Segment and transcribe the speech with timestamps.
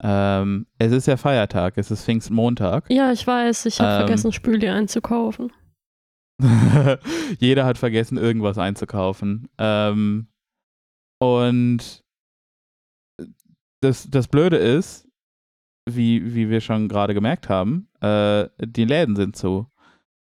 [0.00, 2.88] Ähm, es ist ja Feiertag, es ist Pfingstmontag.
[2.90, 3.98] Ja, ich weiß, ich habe Ähm.
[4.06, 5.52] vergessen, Spüli einzukaufen.
[7.40, 9.48] Jeder hat vergessen, irgendwas einzukaufen.
[9.58, 10.28] Ähm,
[11.20, 12.04] und
[13.80, 15.08] das, das Blöde ist,
[15.88, 19.70] wie, wie wir schon gerade gemerkt haben, äh, die Läden sind zu.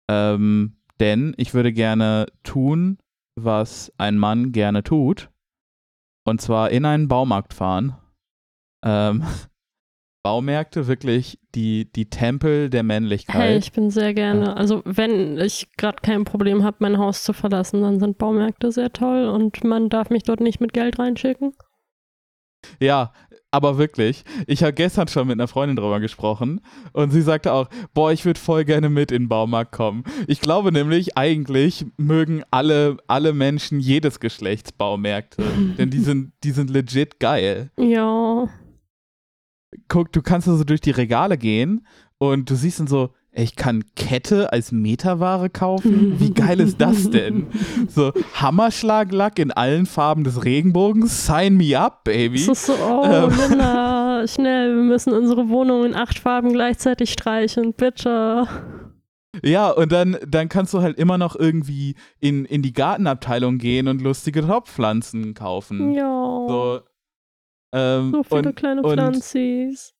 [0.10, 2.98] Ähm, denn ich würde gerne tun,
[3.36, 5.30] was ein Mann gerne tut.
[6.26, 7.96] Und zwar in einen Baumarkt fahren.
[8.84, 9.24] Ähm,
[10.24, 13.36] Baumärkte wirklich die, die Tempel der Männlichkeit.
[13.36, 14.58] Hey, ich bin sehr gerne.
[14.58, 18.92] Also, wenn ich gerade kein Problem habe, mein Haus zu verlassen, dann sind Baumärkte sehr
[18.92, 21.54] toll und man darf mich dort nicht mit Geld reinschicken.
[22.82, 23.14] Ja,
[23.52, 24.24] aber wirklich.
[24.46, 26.62] Ich habe gestern schon mit einer Freundin drüber gesprochen
[26.94, 30.04] und sie sagte auch, boah, ich würde voll gerne mit in den Baumarkt kommen.
[30.28, 35.44] Ich glaube nämlich, eigentlich mögen alle, alle Menschen jedes Geschlechts Baumärkte,
[35.78, 37.72] denn die sind, die sind legit geil.
[37.80, 38.48] Ja.
[39.88, 41.86] Guck, du kannst also durch die Regale gehen
[42.18, 46.20] und du siehst dann so, ich kann Kette als Meterware kaufen?
[46.20, 47.48] Wie geil ist das denn?
[47.88, 51.26] So, Hammerschlaglack in allen Farben des Regenbogens?
[51.26, 52.38] Sign me up, baby.
[52.38, 53.32] Es ist so, oh, Ähm.
[53.38, 58.48] Linda, schnell, wir müssen unsere Wohnung in acht Farben gleichzeitig streichen, bitte.
[59.44, 63.88] Ja, und dann, dann kannst du halt immer noch irgendwie in, in die Gartenabteilung gehen
[63.88, 65.94] und lustige Topfpflanzen kaufen.
[65.94, 66.46] Ja.
[66.48, 66.80] So,
[67.72, 69.94] ähm, So viele und kleine und- Pflanzis.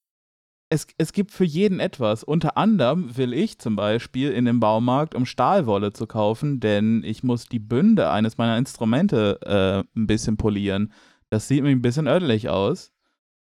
[0.70, 2.24] es, es gibt für jeden etwas.
[2.24, 7.24] Unter anderem will ich zum Beispiel in den Baumarkt, um Stahlwolle zu kaufen, denn ich
[7.24, 10.94] muss die Bünde eines meiner Instrumente äh, ein bisschen polieren.
[11.32, 12.92] Das sieht mir ein bisschen ödelig aus.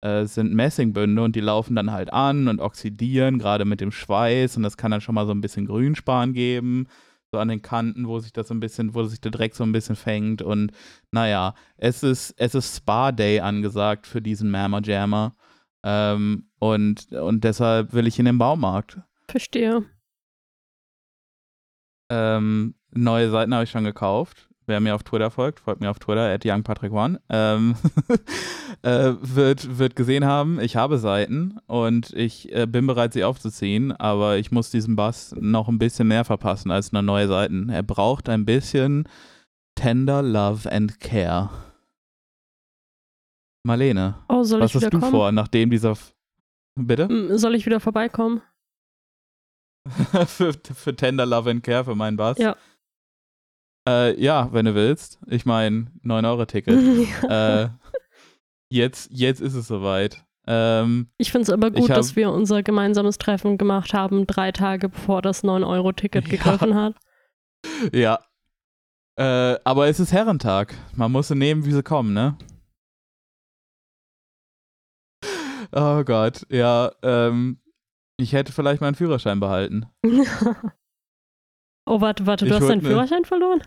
[0.02, 3.90] Äh, es sind Messingbünde und die laufen dann halt an und oxidieren, gerade mit dem
[3.92, 6.86] Schweiß und das kann dann schon mal so ein bisschen Grünspan geben,
[7.32, 9.64] so an den Kanten, wo sich das so ein bisschen, wo sich der Dreck so
[9.64, 10.72] ein bisschen fängt und
[11.10, 15.36] naja, es ist, es ist Spa-Day angesagt für diesen Mamma Jammer.
[15.84, 19.00] Ähm, und, und deshalb will ich in den Baumarkt.
[19.28, 19.84] Verstehe.
[22.10, 24.47] Ähm, neue Seiten habe ich schon gekauft.
[24.68, 27.74] Wer mir auf Twitter folgt, folgt mir auf Twitter, at youngpatrick1, ähm,
[28.82, 33.92] äh, wird, wird gesehen haben, ich habe Seiten und ich äh, bin bereit, sie aufzuziehen,
[33.92, 37.70] aber ich muss diesem Bass noch ein bisschen mehr verpassen als nur neue Seiten.
[37.70, 39.08] Er braucht ein bisschen
[39.74, 41.48] tender love and care.
[43.64, 45.10] Marlene, Oh, was hast du kommen?
[45.10, 45.92] vor, nachdem dieser...
[45.92, 46.14] F
[46.80, 47.38] Bitte?
[47.38, 48.42] Soll ich wieder vorbeikommen?
[50.26, 52.38] für, für Tender Love and Care für meinen Bass?
[52.38, 52.54] Ja.
[53.88, 55.18] Äh, ja, wenn du willst.
[55.26, 56.78] Ich meine, 9-Euro-Ticket.
[57.22, 57.62] Ja.
[57.64, 57.68] äh,
[58.70, 60.24] jetzt, jetzt ist es soweit.
[60.46, 64.52] Ähm, Ich finde es aber gut, hab- dass wir unser gemeinsames Treffen gemacht haben, drei
[64.52, 66.30] Tage bevor das 9-Euro-Ticket Ja.
[66.30, 66.94] gegriffen hat.
[67.94, 68.18] ja.
[69.18, 70.74] Äh, aber es ist Herrentag.
[70.94, 72.36] Man muss sie nehmen, wie sie kommen, ne?
[75.72, 76.92] Oh Gott, ja.
[77.02, 77.60] Ähm,
[78.18, 79.86] ich hätte vielleicht meinen Führerschein behalten.
[81.86, 83.62] oh, warte, warte, du Ich hast deinen ne- Führerschein verloren?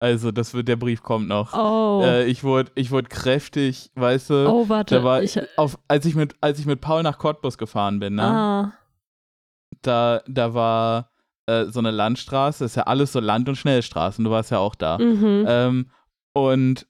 [0.00, 1.54] Also, das wird, der Brief kommt noch.
[1.54, 2.02] Oh.
[2.04, 4.96] Äh, ich wurde ich wurde kräftig, weißt du, oh, warte.
[4.96, 8.16] da war ich, auf, als ich mit als ich mit Paul nach Cottbus gefahren bin,
[8.16, 8.22] ne?
[8.22, 8.72] ah,
[9.82, 11.10] Da da war
[11.46, 14.58] äh, so eine Landstraße, das ist ja alles so Land- und Schnellstraßen, du warst ja
[14.58, 14.98] auch da.
[14.98, 15.44] mhm.
[15.48, 15.90] Ähm,
[16.34, 16.86] und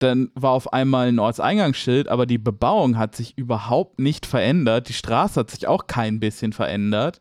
[0.00, 4.88] dann war auf einmal ein Ortseingangsschild, aber die Bebauung hat sich überhaupt nicht verändert.
[4.88, 7.20] Die Straße hat sich auch kein bisschen verändert.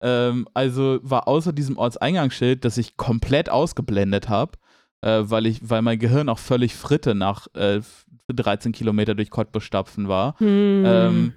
[0.00, 4.52] Ähm, also war außer diesem Ortseingangsschild, das ich komplett ausgeblendet habe,
[5.04, 7.82] äh, weil ich, weil mein Gehirn auch völlig fritte nach äh,
[8.28, 10.38] 13 Kilometer durch Cottbus stapfen war.
[10.38, 10.84] Hm.
[10.86, 11.32] Ähm,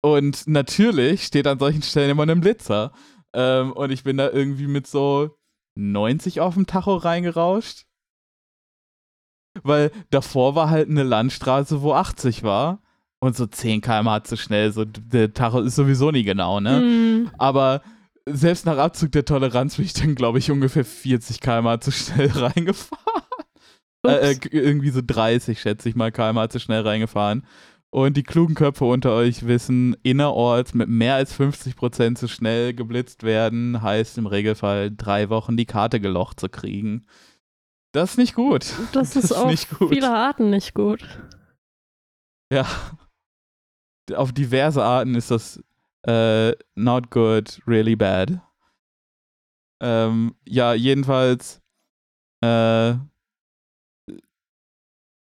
[0.00, 2.92] und natürlich steht an solchen Stellen immer ein Blitzer.
[3.32, 5.36] Ähm, und ich bin da irgendwie mit so
[5.74, 7.84] 90 auf dem Tacho reingerauscht.
[9.64, 12.80] Weil davor war halt eine Landstraße, wo 80 war.
[13.18, 14.72] Und so 10 km/h zu schnell.
[14.72, 16.78] So, der Tacho ist sowieso nie genau, ne?
[16.78, 17.30] hm.
[17.38, 17.82] Aber
[18.28, 22.30] selbst nach Abzug der Toleranz bin ich dann, glaube ich, ungefähr 40 km/h zu schnell
[22.34, 23.24] reingefahren.
[24.06, 27.46] Äh, äh, irgendwie so 30, schätze ich mal, km/h zu schnell reingefahren.
[27.92, 33.24] Und die klugen Köpfe unter euch wissen, innerorts mit mehr als 50% zu schnell geblitzt
[33.24, 37.04] werden, heißt im Regelfall drei Wochen die Karte gelocht zu kriegen.
[37.92, 38.72] Das ist nicht gut.
[38.92, 39.88] das ist auf nicht gut.
[39.88, 41.04] viele Arten nicht gut.
[42.52, 42.66] Ja.
[44.14, 45.60] Auf diverse Arten ist das
[46.06, 48.40] äh, not good, really bad.
[49.82, 51.60] Ähm, ja, jedenfalls
[52.42, 52.94] äh,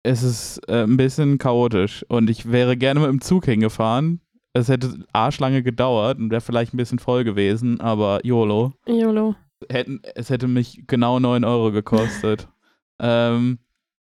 [0.04, 4.20] es ist äh, ein bisschen chaotisch und ich wäre gerne mit dem Zug hingefahren.
[4.54, 8.74] Es hätte arschlange gedauert und wäre vielleicht ein bisschen voll gewesen, aber YOLO.
[8.86, 9.36] YOLO.
[9.70, 12.50] Hätten, es hätte mich genau 9 Euro gekostet.
[13.00, 13.60] ähm,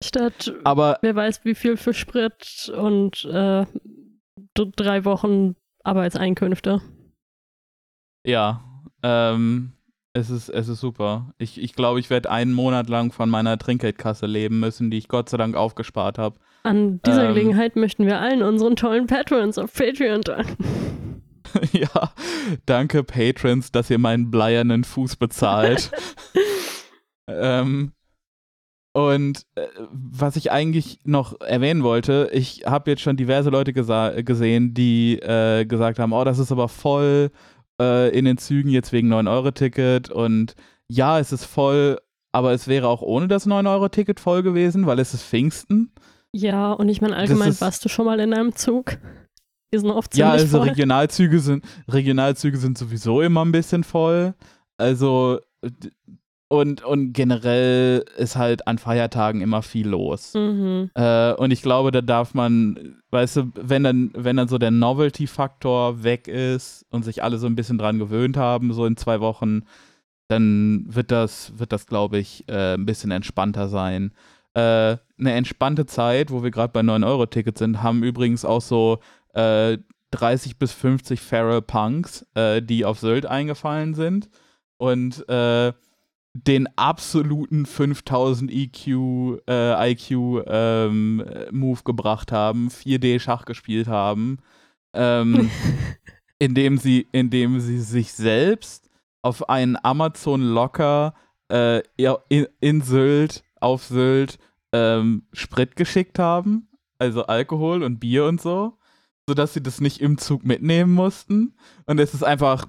[0.04, 3.66] Statt, aber wer weiß wie viel für Sprit und äh,
[4.54, 5.56] drei Wochen
[5.88, 6.80] Arbeitseinkünfte.
[8.24, 8.62] Ja,
[9.02, 9.72] ähm,
[10.12, 11.32] es ist, es ist super.
[11.38, 15.08] Ich, ich glaube, ich werde einen Monat lang von meiner Trinkgeldkasse leben müssen, die ich
[15.08, 16.38] Gott sei Dank aufgespart habe.
[16.62, 17.34] An dieser Ähm.
[17.34, 21.22] Gelegenheit möchten wir allen unseren tollen Patrons auf Patreon danken.
[21.72, 22.12] ja,
[22.66, 25.90] danke Patrons, dass ihr meinen bleiernen Fuß bezahlt.
[27.28, 27.92] ähm,
[29.06, 34.74] und äh, was ich eigentlich noch erwähnen wollte, ich habe jetzt schon diverse Leute gesehen,
[34.74, 37.30] die äh, gesagt haben, oh, das ist aber voll
[37.80, 40.54] äh, in den Zügen jetzt wegen 9-Euro-Ticket und
[40.88, 41.98] ja, es ist voll,
[42.32, 45.92] aber es wäre auch ohne das 9-Euro-Ticket voll gewesen, weil es ist Pfingsten.
[46.34, 48.98] Ja, und ich meine, allgemein ist- warst du schon mal in einem Zug.
[49.72, 50.68] Die sind oft Ja, also voll.
[50.68, 54.34] Regionalzüge sind Regionalzüge sind sowieso immer ein bisschen voll.
[54.78, 55.40] Also
[56.48, 60.32] und, und generell ist halt an Feiertagen immer viel los.
[60.34, 60.90] Mhm.
[60.94, 64.70] Äh, und ich glaube, da darf man, weißt du, wenn dann, wenn dann so der
[64.70, 69.20] Novelty-Faktor weg ist und sich alle so ein bisschen dran gewöhnt haben, so in zwei
[69.20, 69.64] Wochen,
[70.28, 74.12] dann wird das, wird das, glaube ich, äh, ein bisschen entspannter sein.
[74.54, 79.00] Äh, eine entspannte Zeit, wo wir gerade bei 9-Euro-Tickets sind, haben übrigens auch so
[79.34, 79.76] äh,
[80.12, 84.30] 30 bis 50 Feral Punks, äh, die auf Sylt eingefallen sind.
[84.78, 85.72] Und äh,
[86.34, 94.38] den absoluten 5000 EQ, äh, IQ ähm, äh, Move gebracht haben, 4D Schach gespielt haben,
[94.94, 95.50] ähm,
[96.38, 98.90] indem sie, indem sie sich selbst
[99.22, 101.14] auf einen Amazon Locker
[101.50, 101.82] äh,
[102.28, 104.38] in, in Sylt, auf Sylt,
[104.72, 108.78] ähm, Sprit geschickt haben, also Alkohol und Bier und so,
[109.26, 111.56] sodass sie das nicht im Zug mitnehmen mussten.
[111.86, 112.66] Und es ist einfach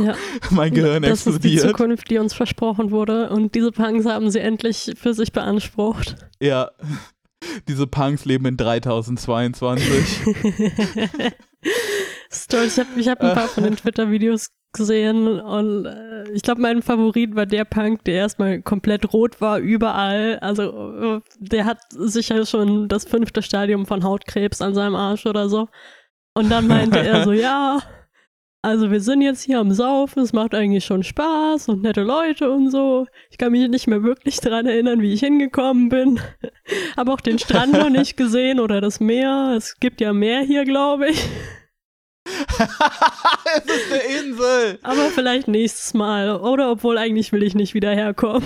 [0.00, 0.14] Ja.
[0.50, 1.76] mein Gehirn das ist die explodiert.
[1.76, 3.30] Zukunft, die uns versprochen wurde.
[3.30, 6.16] Und diese Punks haben sie endlich für sich beansprucht.
[6.40, 6.70] Ja.
[7.68, 10.22] Diese Punks leben in 3022.
[12.30, 12.64] Das ist toll.
[12.66, 16.82] Ich habe ich hab ein paar von den Twitter-Videos gesehen und äh, ich glaube, mein
[16.82, 20.38] Favorit war der Punk, der erstmal komplett rot war, überall.
[20.38, 25.48] Also, äh, der hat sicher schon das fünfte Stadium von Hautkrebs an seinem Arsch oder
[25.48, 25.68] so.
[26.34, 27.80] Und dann meinte er so, ja,
[28.62, 32.48] also wir sind jetzt hier am Saufen, es macht eigentlich schon Spaß und nette Leute
[32.50, 33.06] und so.
[33.30, 36.20] Ich kann mich nicht mehr wirklich daran erinnern, wie ich hingekommen bin.
[36.96, 39.54] Habe auch den Strand noch nicht gesehen oder das Meer.
[39.56, 41.28] Es gibt ja Meer hier, glaube ich.
[42.24, 44.78] es ist eine Insel.
[44.82, 46.30] Aber vielleicht nächstes Mal.
[46.36, 48.44] Oder obwohl eigentlich will ich nicht wieder herkommen.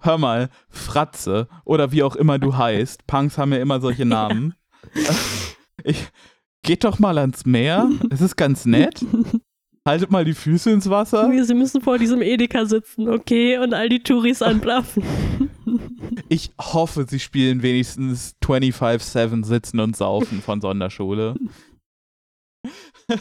[0.00, 3.06] Hör mal, Fratze oder wie auch immer du heißt.
[3.06, 4.54] Punks haben ja immer solche Namen.
[5.84, 6.06] Ich,
[6.66, 7.88] geht doch mal ans Meer.
[8.10, 9.02] Es ist ganz nett.
[9.86, 11.30] Haltet mal die Füße ins Wasser.
[11.44, 13.56] Sie müssen vor diesem Edeka sitzen, okay?
[13.58, 15.02] Und all die Touris anblaffen.
[16.28, 21.36] Ich hoffe, sie spielen wenigstens 25-7 Sitzen und Saufen von Sonderschule.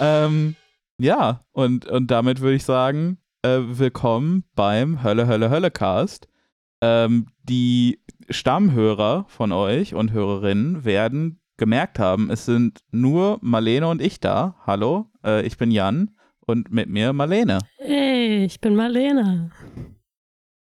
[0.00, 0.56] ähm,
[0.98, 6.26] ja, und, und damit würde ich sagen, äh, willkommen beim Hölle, Hölle, Hölle Cast.
[6.82, 14.02] Ähm, die Stammhörer von euch und Hörerinnen werden gemerkt haben, es sind nur Marlene und
[14.02, 14.56] ich da.
[14.66, 17.58] Hallo, äh, ich bin Jan und mit mir Marlene.
[17.76, 19.52] Hey, ich bin Marlene.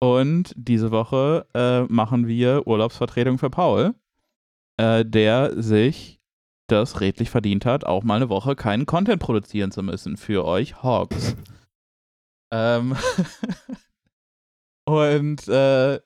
[0.00, 3.94] Und diese Woche äh, machen wir Urlaubsvertretung für Paul,
[4.79, 6.22] äh, der sich
[6.69, 10.82] das redlich verdient hat, auch mal eine Woche keinen Content produzieren zu müssen für euch
[10.82, 11.36] Hogs.
[12.50, 12.96] ähm
[14.88, 16.00] und äh,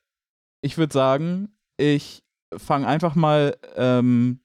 [0.60, 2.24] ich würde sagen, ich
[2.56, 4.40] fange einfach mal ähm,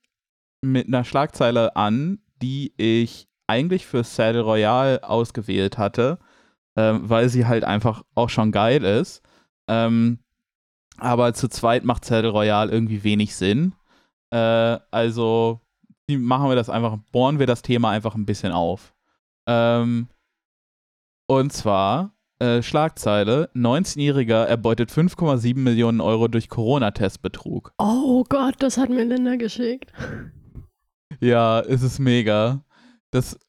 [0.62, 6.20] mit einer Schlagzeile an, die ich eigentlich für Saddle Royale ausgewählt hatte,
[6.76, 9.24] ähm, weil sie halt einfach auch schon geil ist.
[9.68, 10.20] Ähm,
[10.98, 13.74] aber zu zweit macht Saddle Royale irgendwie wenig Sinn.
[14.32, 15.62] Äh, also
[16.10, 18.94] machen wir das einfach, bohren wir das Thema einfach ein bisschen auf.
[19.48, 20.10] Ähm,
[21.28, 27.74] und zwar äh, Schlagzeile: 19-Jähriger erbeutet 5,7 Millionen Euro durch Corona-Testbetrug.
[27.78, 29.92] Oh Gott, das hat mir Linda geschickt.
[31.20, 32.64] Ja, es ist mega.
[33.12, 33.40] Das,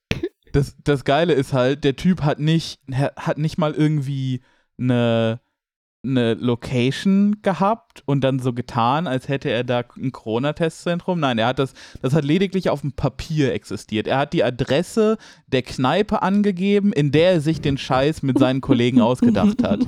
[0.53, 4.43] das, das Geile ist halt, der Typ hat nicht, hat nicht mal irgendwie
[4.79, 5.41] eine,
[6.09, 11.21] eine Location gehabt und dann so getan, als hätte er da ein Corona-Testzentrum.
[11.21, 14.07] Nein, er hat das, das hat lediglich auf dem Papier existiert.
[14.07, 18.61] Er hat die Adresse der Kneipe angegeben, in der er sich den Scheiß mit seinen
[18.61, 19.87] Kollegen ausgedacht hat.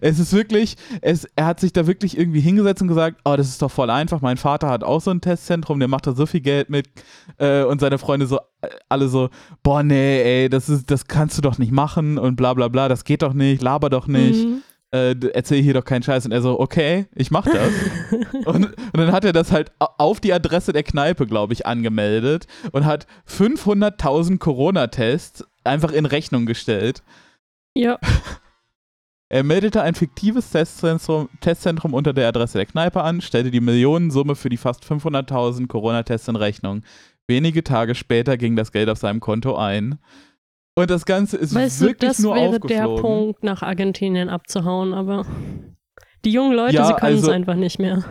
[0.00, 3.48] Es ist wirklich, es, er hat sich da wirklich irgendwie hingesetzt und gesagt, oh, das
[3.48, 4.20] ist doch voll einfach.
[4.20, 6.88] Mein Vater hat auch so ein Testzentrum, der macht da so viel Geld mit.
[7.38, 9.28] Äh, und seine Freunde so, äh, alle so,
[9.62, 12.88] boah, nee, ey, das ist, das kannst du doch nicht machen und bla bla bla,
[12.88, 14.46] das geht doch nicht, laber doch nicht.
[14.46, 14.62] Mhm.
[14.92, 16.24] Äh, erzähl hier doch keinen Scheiß.
[16.26, 17.72] Und er so, okay, ich mach das.
[18.44, 22.46] und, und dann hat er das halt auf die Adresse der Kneipe, glaube ich, angemeldet
[22.72, 27.02] und hat 500.000 Corona-Tests einfach in Rechnung gestellt.
[27.74, 27.98] Ja.
[29.28, 34.36] Er meldete ein fiktives Testzentrum, Testzentrum unter der Adresse der Kneipe an, stellte die Millionensumme
[34.36, 36.82] für die fast 500.000 Corona-Tests in Rechnung.
[37.26, 39.98] Wenige Tage später ging das Geld auf seinem Konto ein.
[40.78, 44.92] Und das Ganze ist weißt wirklich du, das nur wäre der Punkt, nach Argentinien abzuhauen,
[44.92, 45.24] aber
[46.24, 48.04] die jungen Leute, Ja, sie können es also- einfach nicht mehr.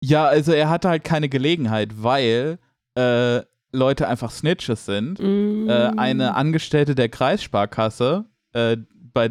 [0.00, 2.58] Ja, also er hatte halt keine Gelegenheit, weil
[2.98, 3.42] äh,
[3.72, 5.20] Leute einfach Snitches sind.
[5.20, 5.68] Mm.
[5.68, 9.30] Äh, eine Angestellte der Kreissparkasse, äh, bei,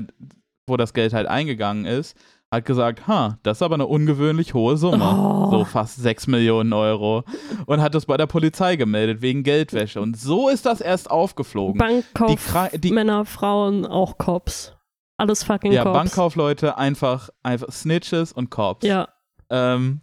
[0.68, 2.16] wo das Geld halt eingegangen ist,
[2.54, 5.06] hat gesagt, ha, das ist aber eine ungewöhnlich hohe Summe.
[5.06, 5.50] Oh.
[5.52, 7.24] So fast 6 Millionen Euro.
[7.66, 10.02] Und hat das bei der Polizei gemeldet wegen Geldwäsche.
[10.02, 11.80] Und so ist das erst aufgeflogen.
[11.80, 12.04] Die
[12.38, 14.76] Kra- die- Bankkaufmänner, Frauen, auch Cops.
[15.18, 15.94] Alles fucking ja, Cops.
[15.98, 18.86] Bankkaufleute einfach, einfach Snitches und Cops.
[18.86, 19.08] Ja,
[19.50, 20.02] Ähm,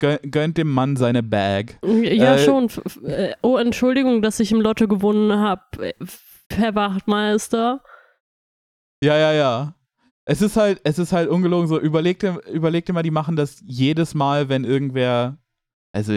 [0.00, 1.78] gön gönnt dem Mann seine Bag.
[1.82, 2.68] ja Äh, schon.
[3.04, 5.62] Äh, Oh, Entschuldigung, dass ich im Lotto gewonnen habe.
[6.52, 7.82] Herr Wachtmeister.
[9.02, 9.74] Ja, ja, ja.
[10.30, 13.34] Es ist halt, es ist halt ungelogen so, überleg dir, überleg dir mal, die machen
[13.34, 15.38] das jedes Mal, wenn irgendwer,
[15.90, 16.12] also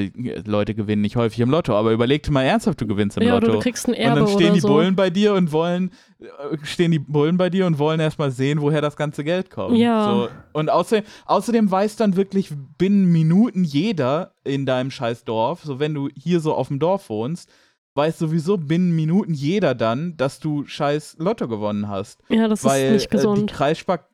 [0.46, 3.38] Leute gewinnen nicht häufig im Lotto, aber überleg dir mal ernsthaft, du gewinnst im Ja,
[3.38, 3.60] oder Lotto.
[3.60, 4.68] du kriegst ein und Erbe dann stehen oder die so.
[4.68, 8.60] Bullen bei dir und wollen, äh, stehen die Bullen bei dir und wollen erstmal sehen,
[8.60, 9.78] woher das ganze Geld kommt.
[9.78, 10.12] Ja.
[10.14, 10.30] So.
[10.52, 15.94] Und außerdem, außerdem weiß dann wirklich binnen Minuten jeder in deinem scheiß Dorf, so wenn
[15.94, 17.50] du hier so auf dem Dorf wohnst,
[17.96, 22.86] weiß sowieso binnen Minuten jeder dann, dass du scheiß Lotto gewonnen hast ja, das weil
[22.86, 23.52] ist nicht Äh, die gesund.
[23.52, 24.08] Kreisspark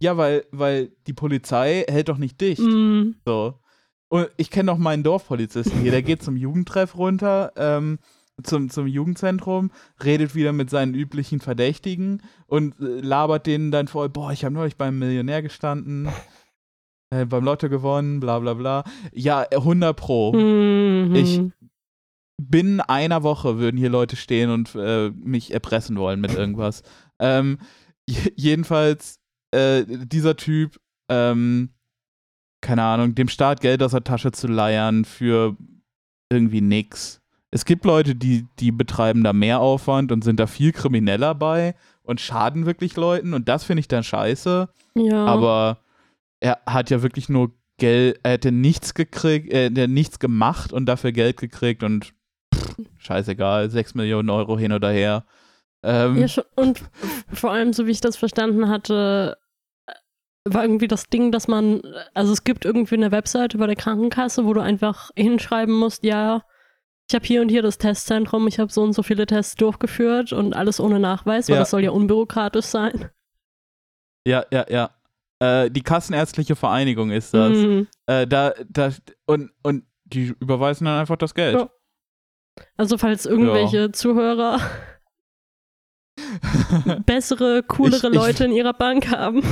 [0.00, 2.60] ja, weil, weil die Polizei hält doch nicht dicht.
[2.60, 3.12] Mm.
[3.24, 3.54] So.
[4.08, 7.98] Und ich kenne noch meinen Dorfpolizisten hier, der geht zum Jugendtreff runter, ähm,
[8.42, 9.70] zum, zum Jugendzentrum,
[10.04, 14.54] redet wieder mit seinen üblichen Verdächtigen und äh, labert denen dann vor, boah, ich habe
[14.54, 16.08] neulich beim Millionär gestanden,
[17.10, 18.84] äh, beim Lotto gewonnen, bla bla bla.
[19.12, 20.32] Ja, 100 Pro.
[20.32, 21.14] Mhm.
[21.14, 21.40] Ich-
[22.36, 26.82] binnen einer Woche würden hier Leute stehen und äh, mich erpressen wollen mit irgendwas.
[27.18, 27.58] ähm,
[28.06, 29.20] jedenfalls,
[29.52, 31.70] äh, dieser Typ, ähm,
[32.60, 35.56] keine Ahnung, dem Staat Geld aus der Tasche zu leiern für
[36.30, 37.20] irgendwie nix.
[37.50, 41.74] Es gibt Leute, die, die betreiben da mehr Aufwand und sind da viel krimineller bei
[42.02, 44.68] und schaden wirklich Leuten und das finde ich dann scheiße.
[44.96, 45.24] ja.
[45.24, 45.78] Aber
[46.40, 50.86] er hat ja wirklich nur Geld, er hätte nichts gekriegt, er hätte nichts gemacht und
[50.86, 52.12] dafür Geld gekriegt und
[52.74, 55.24] pff, scheißegal, 6 Millionen Euro hin oder her.
[55.82, 56.42] Ähm, Ja.
[56.56, 56.82] Und
[57.32, 59.36] vor allem, so wie ich das verstanden hatte,
[60.46, 61.80] war irgendwie das Ding, dass man,
[62.12, 66.42] also es gibt irgendwie eine Webseite bei der Krankenkasse, wo du einfach hinschreiben musst, ja,
[67.08, 70.32] ich habe hier und hier das Testzentrum, ich habe so und so viele Tests durchgeführt
[70.32, 71.60] und alles ohne Nachweis, weil Ja.
[71.60, 73.10] das soll ja unbürokratisch sein.
[74.26, 74.90] ja, ja, ja.
[75.40, 77.50] Äh, die Kassenärztliche Vereinigung ist das.
[77.58, 77.88] Mhm.
[78.06, 78.90] Äh, da, da,
[79.26, 81.58] und, und die überweisen dann einfach das Geld.
[81.58, 81.68] Ja.
[82.76, 84.60] Also falls irgendwelche Zuhörer
[87.06, 89.42] bessere, coolere Ich- ich- Leute in ihrer Bank haben.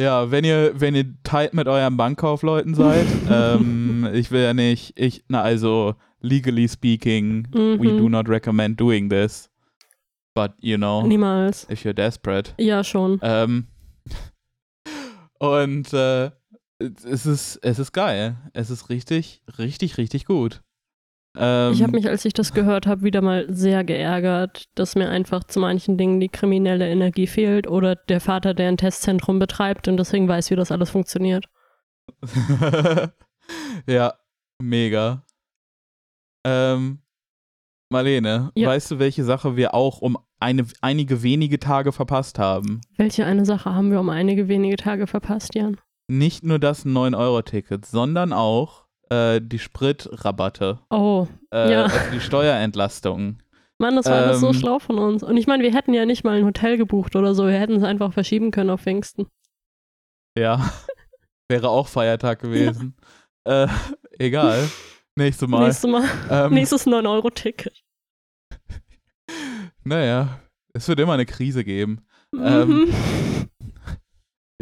[0.00, 4.98] Ja, wenn ihr, wenn ihr tight mit euren Bankkaufleuten seid, ähm, ich will ja nicht,
[4.98, 7.98] ich, na also, legally speaking, we Mhm.
[7.98, 9.50] do not recommend doing this.
[10.34, 11.66] But, you know, Niemals.
[11.70, 12.54] if you're desperate.
[12.58, 13.18] Ja, schon.
[13.22, 13.66] Ähm,
[15.38, 16.30] und äh,
[16.78, 18.36] es ist, es ist geil.
[18.54, 20.62] Es ist richtig, richtig, richtig gut.
[21.36, 25.08] Ähm, Ich habe mich, als ich das gehört habe, wieder mal sehr geärgert, dass mir
[25.08, 29.86] einfach zu manchen Dingen die kriminelle Energie fehlt oder der Vater, der ein Testzentrum betreibt
[29.88, 31.46] und deswegen weiß, wie das alles funktioniert.
[33.86, 34.14] ja,
[34.60, 35.24] mega.
[36.46, 37.00] Ähm,
[37.92, 38.68] Marlene, Ja.
[38.68, 42.80] weißt du, welche Sache wir auch um eine, einige wenige Tage verpasst haben?
[42.96, 45.78] Welche eine Sache haben wir um einige wenige Tage verpasst, Jan?
[46.08, 51.82] Nicht nur das 9-Euro-Ticket, sondern auch äh, die Spritrabatte, Oh, äh, Ja.
[51.84, 53.38] also die Steuerentlastung.
[53.78, 54.54] Mann, das war alles so Ähm.
[54.54, 55.22] schlau von uns.
[55.22, 57.46] Und ich meine, wir hätten ja nicht mal ein Hotel gebucht oder so.
[57.46, 59.26] Wir hätten es einfach verschieben können auf Pfingsten.
[60.38, 60.70] Ja,
[61.50, 62.94] wäre auch Feiertag gewesen.
[63.48, 63.66] Äh,
[64.18, 64.68] egal.
[65.16, 65.64] Nächstes Mal.
[65.64, 66.04] Nächstes Mal.
[66.30, 67.82] ähm, Nächstes 9-Euro-Ticket.
[69.84, 70.40] naja,
[70.74, 72.06] es wird immer eine Krise geben.
[72.36, 72.94] Ähm, Mhm.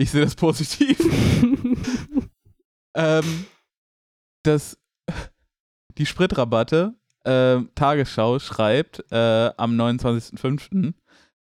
[0.01, 0.97] Ich sehe das positiv.
[2.97, 3.47] ähm,
[4.43, 4.79] das,
[5.99, 10.95] die Spritrabatte, äh, Tagesschau schreibt äh, am 29.05.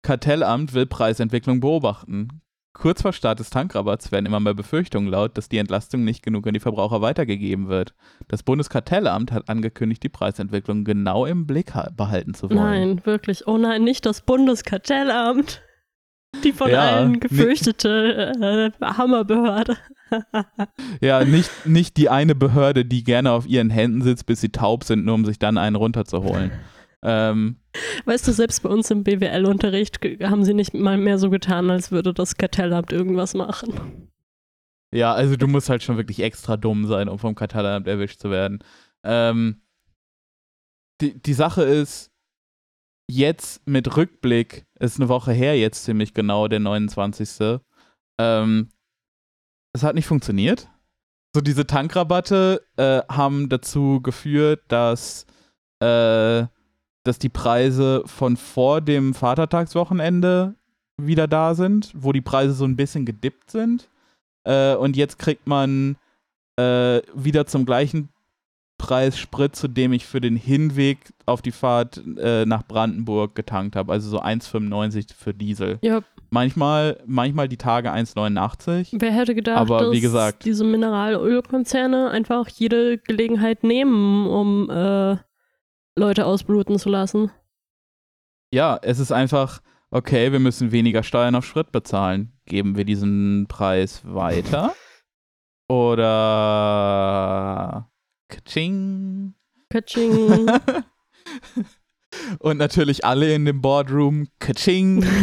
[0.03, 2.41] Kartellamt will Preisentwicklung beobachten.
[2.75, 6.47] Kurz vor Start des Tankrabatts werden immer mehr Befürchtungen laut, dass die Entlastung nicht genug
[6.47, 7.95] an die Verbraucher weitergegeben wird.
[8.27, 12.59] Das Bundeskartellamt hat angekündigt, die Preisentwicklung genau im Blick ha- behalten zu wollen.
[12.59, 13.47] Nein, wirklich.
[13.47, 15.63] Oh nein, nicht das Bundeskartellamt.
[16.43, 19.77] Die von Ja, allen gefürchtete äh, Hammerbehörde.
[21.01, 24.85] Ja, nicht, nicht die eine Behörde, die gerne auf ihren Händen sitzt, bis sie taub
[24.85, 26.53] sind, nur um sich dann einen runterzuholen.
[27.03, 27.57] Ähm,
[28.05, 31.91] Weißt du, selbst bei uns im BWL-Unterricht haben sie nicht mal mehr so getan, als
[31.91, 34.09] würde das Kartellamt irgendwas machen.
[34.95, 38.31] ja, also du musst halt schon wirklich extra dumm sein, um vom Kartellamt erwischt zu
[38.31, 38.61] werden.
[39.03, 39.63] Ähm,
[41.01, 42.13] die, die Sache ist,
[43.11, 47.61] jetzt mit Rückblick, ist eine Woche her jetzt ziemlich genau, der 29.
[48.19, 48.69] Ähm,
[49.73, 50.69] es hat nicht funktioniert.
[51.35, 55.27] So diese Tankrabatte äh, haben dazu geführt, dass,
[55.81, 56.47] äh,
[57.03, 60.55] dass die Preise von vor dem Vatertagswochenende
[60.97, 63.89] wieder da sind, wo die Preise so ein bisschen gedippt sind.
[64.45, 65.97] Äh, und jetzt kriegt man
[66.57, 68.11] äh, wieder zum gleichen
[68.79, 73.77] Preis Sprit, zu dem ich für den Hinweg auf die Fahrt äh, nach Brandenburg getankt
[73.77, 73.93] habe.
[73.93, 75.79] Also so 1,95 für Diesel.
[75.83, 76.01] Ja,
[76.31, 78.97] Manchmal, manchmal die Tage 1,89.
[78.99, 85.17] wer hätte gedacht, Aber wie dass gesagt- diese Mineralölkonzerne einfach jede Gelegenheit nehmen, um äh,
[85.97, 87.31] Leute ausbluten zu lassen.
[88.53, 89.61] Ja, es ist einfach,
[89.93, 92.33] okay, wir müssen weniger Steuern auf Sprit bezahlen.
[92.47, 94.75] Geben wir diesen Preis weiter?
[95.71, 97.89] Oder
[98.35, 99.35] Kaching?
[99.71, 100.49] Katsching.
[102.39, 105.05] Und natürlich alle in dem Boardroom, Kaching.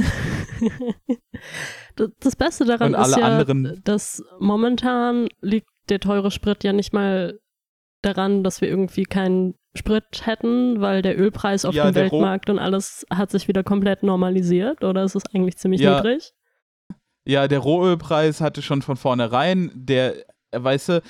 [2.20, 7.40] Das, Beste daran ist ja, anderen- dass momentan liegt der teure Sprit ja nicht mal
[8.02, 12.12] daran, dass wir irgendwie keinen Sprit hätten, weil der Ölpreis auf Ja, dem der Roh-
[12.18, 15.98] Weltmarkt und alles hat sich wieder komplett normalisiert oder ist es eigentlich ziemlich Ja.
[15.98, 16.32] niedrig?
[17.28, 20.16] Ja, der Rohölpreis hatte schon von vornherein, der,
[20.52, 21.02] weißt du,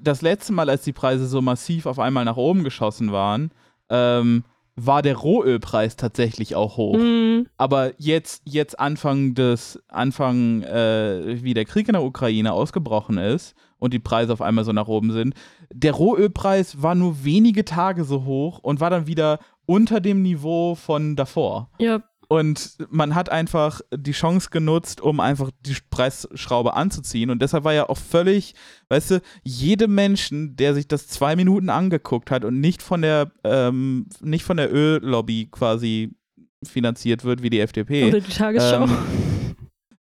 [0.00, 3.50] das letzte Mal, als die Preise so massiv auf einmal nach oben geschossen waren,
[3.88, 4.44] ähm,
[4.76, 6.98] war der Rohölpreis tatsächlich auch hoch.
[6.98, 7.46] Mhm.
[7.56, 13.54] Aber jetzt, jetzt Anfang des, Anfang, äh, wie der Krieg in der Ukraine ausgebrochen ist
[13.78, 15.34] und die Preise auf einmal so nach oben sind,
[15.72, 20.74] der Rohölpreis war nur wenige Tage so hoch und war dann wieder unter dem Niveau
[20.74, 21.70] von davor.
[21.78, 27.30] Ja, Und man hat einfach die Chance genutzt, um einfach die Preisschraube anzuziehen.
[27.30, 28.54] Und deshalb war ja auch völlig,
[28.88, 33.30] weißt du, jedem Menschen, der sich das zwei Minuten angeguckt hat und nicht von der,
[33.44, 36.16] ähm, nicht von der Öllobby quasi
[36.64, 38.88] finanziert wird wie die FDP, oder die Tagesschau.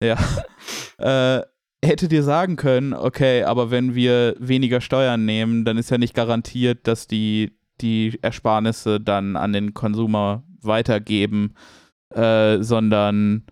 [0.00, 0.16] Ähm,
[0.98, 1.40] äh,
[1.84, 6.14] hätte dir sagen können, okay, aber wenn wir weniger Steuern nehmen, dann ist ja nicht
[6.14, 11.54] garantiert, dass die die Ersparnisse dann an den Konsumer weitergeben,
[12.14, 13.44] äh, sondern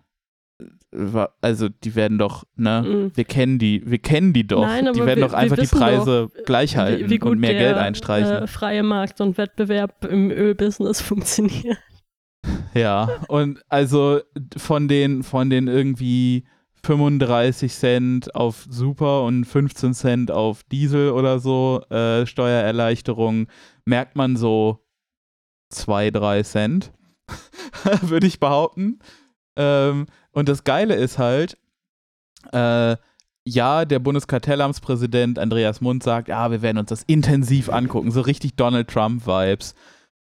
[0.91, 2.83] äh, also die werden doch, ne?
[2.85, 3.11] Mhm.
[3.15, 4.61] Wir kennen die, wir kennen die doch.
[4.61, 7.51] Nein, die werden wir- doch einfach die Preise gleich halten wie, wie gut und mehr
[7.53, 8.43] der Geld einstreichen.
[8.43, 11.77] Äh, freie Markt und Wettbewerb im Ölbusiness funktioniert.
[12.73, 14.19] Ja, und also
[14.57, 16.43] von den, von den irgendwie
[16.85, 23.47] 35 Cent auf Super und 15 Cent auf Diesel oder so äh, Steuererleichterung
[23.85, 24.79] merkt man so
[25.69, 26.91] 2, 3 Cent,
[28.01, 28.99] würde ich behaupten.
[29.55, 31.57] Ähm, und das Geile ist halt,
[32.51, 32.95] äh,
[33.45, 38.55] ja, der Bundeskartellamtspräsident Andreas Mund sagt, ja, wir werden uns das intensiv angucken, so richtig
[38.55, 39.75] Donald Trump-Vibes.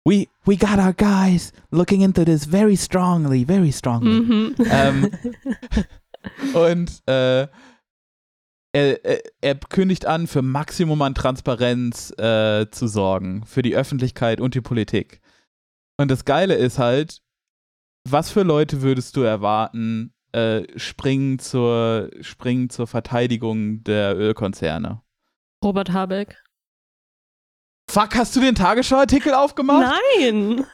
[0.04, 4.20] We, we got our guys looking into this very strongly, very strongly.
[4.20, 4.54] Mhm.
[4.70, 5.10] Ähm,
[6.54, 7.42] Und äh,
[8.72, 14.40] er, er, er kündigt an, für Maximum an Transparenz äh, zu sorgen, für die Öffentlichkeit
[14.40, 15.20] und die Politik.
[16.00, 17.20] Und das Geile ist halt,
[18.08, 25.02] was für Leute würdest du erwarten, äh, springen, zur, springen zur Verteidigung der Ölkonzerne?
[25.62, 26.42] Robert Habeck.
[27.90, 29.94] Fuck, hast du den Tagesschau-Artikel aufgemacht?
[30.16, 30.64] Nein!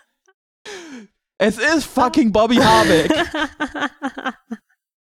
[1.38, 3.12] Es ist fucking Bobby Habeck.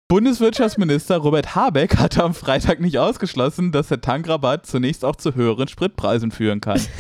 [0.09, 5.69] Bundeswirtschaftsminister Robert Habeck hatte am Freitag nicht ausgeschlossen, dass der Tankrabatt zunächst auch zu höheren
[5.69, 6.81] Spritpreisen führen kann.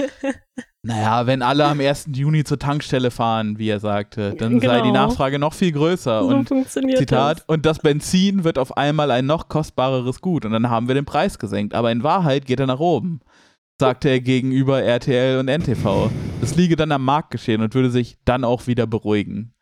[0.82, 2.08] naja, wenn alle am 1.
[2.14, 5.06] Juni zur Tankstelle fahren, wie er sagte, dann sei die Genau.
[5.06, 6.22] Nachfrage noch viel größer.
[6.22, 7.44] so und funktioniert Zitat, das.
[7.48, 11.04] und das Benzin wird auf einmal ein noch kostbareres Gut und dann haben wir den
[11.04, 11.74] Preis gesenkt.
[11.74, 13.20] Aber in Wahrheit geht er nach oben,
[13.80, 16.10] sagte er gegenüber RTL und NTV.
[16.40, 19.52] Das liege dann am Marktgeschehen und würde sich dann auch wieder beruhigen.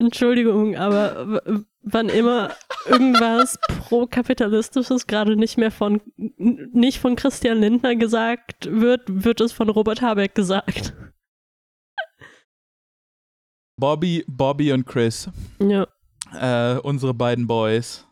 [0.00, 1.42] Entschuldigung, aber
[1.82, 2.50] wann immer
[2.86, 9.52] irgendwas pro-kapitalistisches gerade nicht mehr von n- nicht von Christian Lindner gesagt wird, wird es
[9.52, 10.94] von Robert Habeck gesagt.
[13.78, 15.28] Bobby, Bobby und Chris,
[15.60, 15.86] Ja.
[16.34, 18.06] äh, unsere beiden Boys.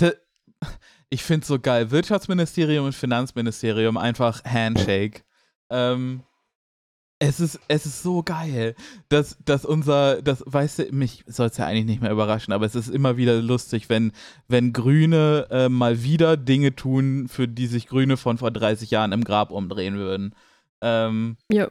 [0.00, 0.12] De,
[1.08, 1.90] ich finde es so geil.
[1.90, 5.22] Wirtschaftsministerium und Finanzministerium, einfach Handshake.
[5.70, 6.22] Ähm,
[7.22, 8.74] Es ist, es ist so geil,
[9.10, 12.64] dass, dass unser, das, weißt du, mich soll es ja eigentlich nicht mehr überraschen, aber
[12.64, 14.12] es ist immer wieder lustig, wenn,
[14.48, 19.12] wenn Grüne äh, mal wieder Dinge tun, für die sich Grüne von vor 30 Jahren
[19.12, 20.34] im Grab umdrehen würden.
[20.80, 21.68] Ähm, Ja.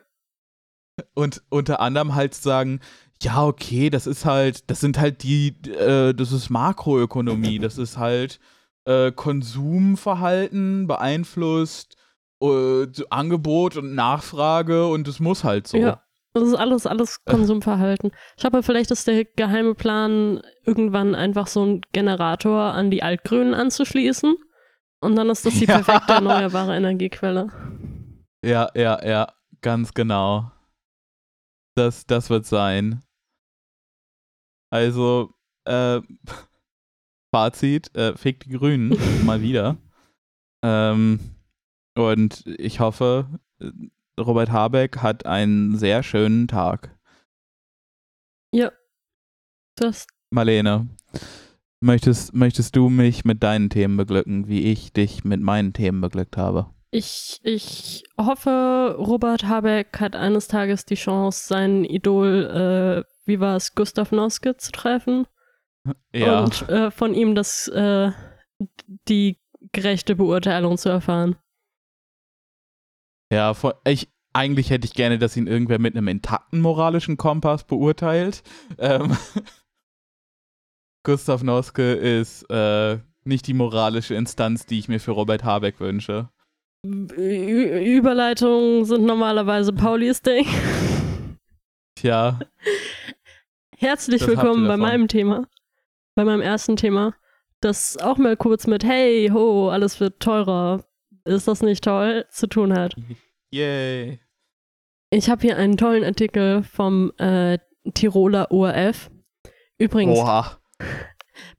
[1.15, 2.79] und unter anderem halt sagen,
[3.23, 7.97] ja, okay, das ist halt, das sind halt die, äh, das ist Makroökonomie, das ist
[7.97, 8.39] halt
[8.85, 11.95] äh, Konsumverhalten beeinflusst
[12.41, 15.78] äh, Angebot und Nachfrage und es muss halt so.
[15.78, 16.04] Ja.
[16.34, 18.12] Das ist alles, alles Konsumverhalten.
[18.38, 23.56] Ich habe vielleicht ist der geheime Plan, irgendwann einfach so einen Generator an die Altgrünen
[23.56, 24.36] anzuschließen.
[25.02, 25.82] Und dann ist das die Ja.
[25.82, 27.47] perfekte erneuerbare Energiequelle.
[28.45, 30.52] Ja, ja, ja, ganz genau.
[31.75, 33.02] Das, das wird sein.
[34.71, 35.34] Also,
[35.65, 35.99] äh,
[37.34, 39.78] Fazit, äh, fick die Grünen mal wieder.
[40.63, 41.19] Ähm,
[41.99, 43.39] und ich hoffe,
[44.19, 46.97] Robert Habeck hat einen sehr schönen Tag.
[49.75, 50.88] Das, Marlene,
[51.79, 56.35] möchtest, möchtest du mich mit deinen Themen beglücken, wie ich dich mit meinen Themen beglückt
[56.38, 56.73] habe?
[56.91, 63.55] ich, ich hoffe, Robert Habeck hat eines Tages die Chance, sein Idol, äh, wie war
[63.55, 65.27] es, Gustav Noske zu treffen.
[66.13, 66.43] Ja.
[66.43, 68.12] Und äh, von ihm das, äh,
[69.07, 69.39] die
[69.71, 71.35] gerechte Beurteilung zu erfahren.
[73.31, 77.63] Ja, vor, ich, eigentlich hätte ich gerne, dass ihn irgendwer mit einem intakten moralischen Kompass
[77.63, 78.43] beurteilt.
[78.77, 79.15] Ähm,
[81.03, 86.29] Gustav Noske ist äh, nicht die moralische Instanz, die ich mir für Robert Habeck wünsche.
[86.85, 90.47] Ü Überleitungen sind normalerweise Paulis Ding.
[91.95, 92.39] Tja,
[93.81, 95.47] Herzlich Das willkommen bei meinem Thema,
[96.13, 97.15] bei meinem ersten Thema,
[97.61, 100.83] das auch mal kurz mit Hey, ho, alles wird teurer.
[101.25, 102.25] Ist das nicht toll?
[102.29, 102.95] zu tun hat.
[103.51, 104.19] yay.
[105.12, 107.58] Ich habe hier einen tollen Artikel vom äh,
[107.93, 109.10] Tiroler ORF.
[109.77, 110.58] Übrigens, Oha.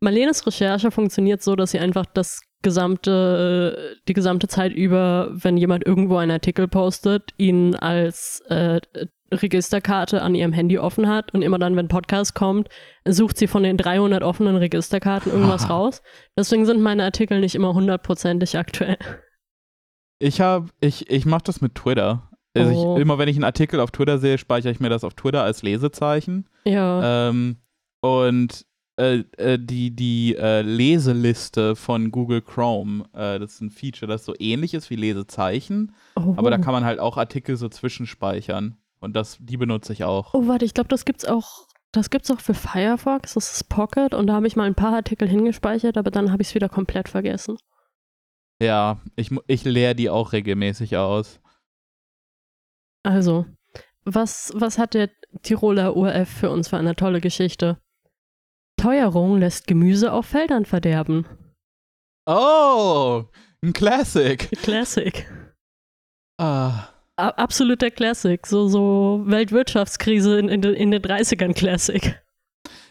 [0.00, 5.56] Marlenes Recherche funktioniert so, dass sie einfach das gesamte, äh, die gesamte Zeit über, wenn
[5.56, 8.80] jemand irgendwo einen Artikel postet, ihn als äh,
[9.32, 12.68] Registerkarte an ihrem Handy offen hat und immer dann, wenn Podcast kommt,
[13.06, 15.74] sucht sie von den 300 offenen Registerkarten irgendwas Haha.
[15.74, 16.02] raus.
[16.36, 18.98] Deswegen sind meine Artikel nicht immer hundertprozentig aktuell.
[20.20, 22.30] Ich habe, ich, ich mache das mit Twitter.
[22.56, 22.96] Also Oh.
[22.96, 25.42] ich, immer wenn ich einen Artikel auf Twitter sehe, speichere ich mir das auf Twitter
[25.42, 26.48] als Lesezeichen.
[26.64, 27.56] Ja, Ähm,
[28.00, 34.10] und äh, äh, die, die äh, Leseliste von Google Chrome, äh, das ist ein Feature,
[34.10, 36.34] das so ähnlich ist wie Lesezeichen, oh.
[36.36, 38.76] aber da kann man halt auch Artikel so zwischenspeichern.
[39.00, 40.34] Und das, die benutze ich auch.
[40.34, 41.66] Oh, warte, ich glaube, das gibt's auch.
[41.92, 44.94] Das gibt's auch für Firefox, das ist Pocket und da habe ich mal ein paar
[44.94, 47.56] Artikel hingespeichert, aber dann habe ich es wieder komplett vergessen.
[48.62, 51.40] Ja, ich, ich leere die auch regelmäßig aus.
[53.02, 53.46] Also,
[54.04, 55.10] was, was hat der
[55.42, 57.78] Tiroler ORF für uns für eine tolle Geschichte?
[58.76, 61.26] Teuerung lässt Gemüse auf Feldern verderben.
[62.26, 63.24] Oh,
[63.62, 64.50] ein Classic.
[64.62, 65.26] Classic.
[66.38, 68.46] Ah, A absoluter Classic.
[68.46, 72.22] So, so Weltwirtschaftskrise in, in, den- in den 30ern Classic.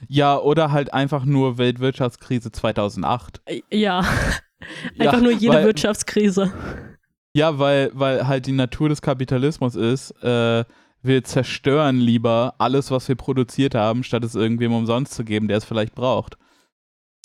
[0.07, 3.41] ja, oder halt einfach nur Weltwirtschaftskrise 2008.
[3.45, 3.61] Äh,
[4.61, 4.67] Ja.
[5.05, 6.51] Ja, Einfach nur jede weil- Wirtschaftskrise.
[7.33, 10.65] Ja, weil, weil halt die Natur des Kapitalismus ist, äh,
[11.01, 15.57] wir zerstören lieber alles, was wir produziert haben, statt es irgendwem umsonst zu geben, der
[15.57, 16.37] es vielleicht braucht.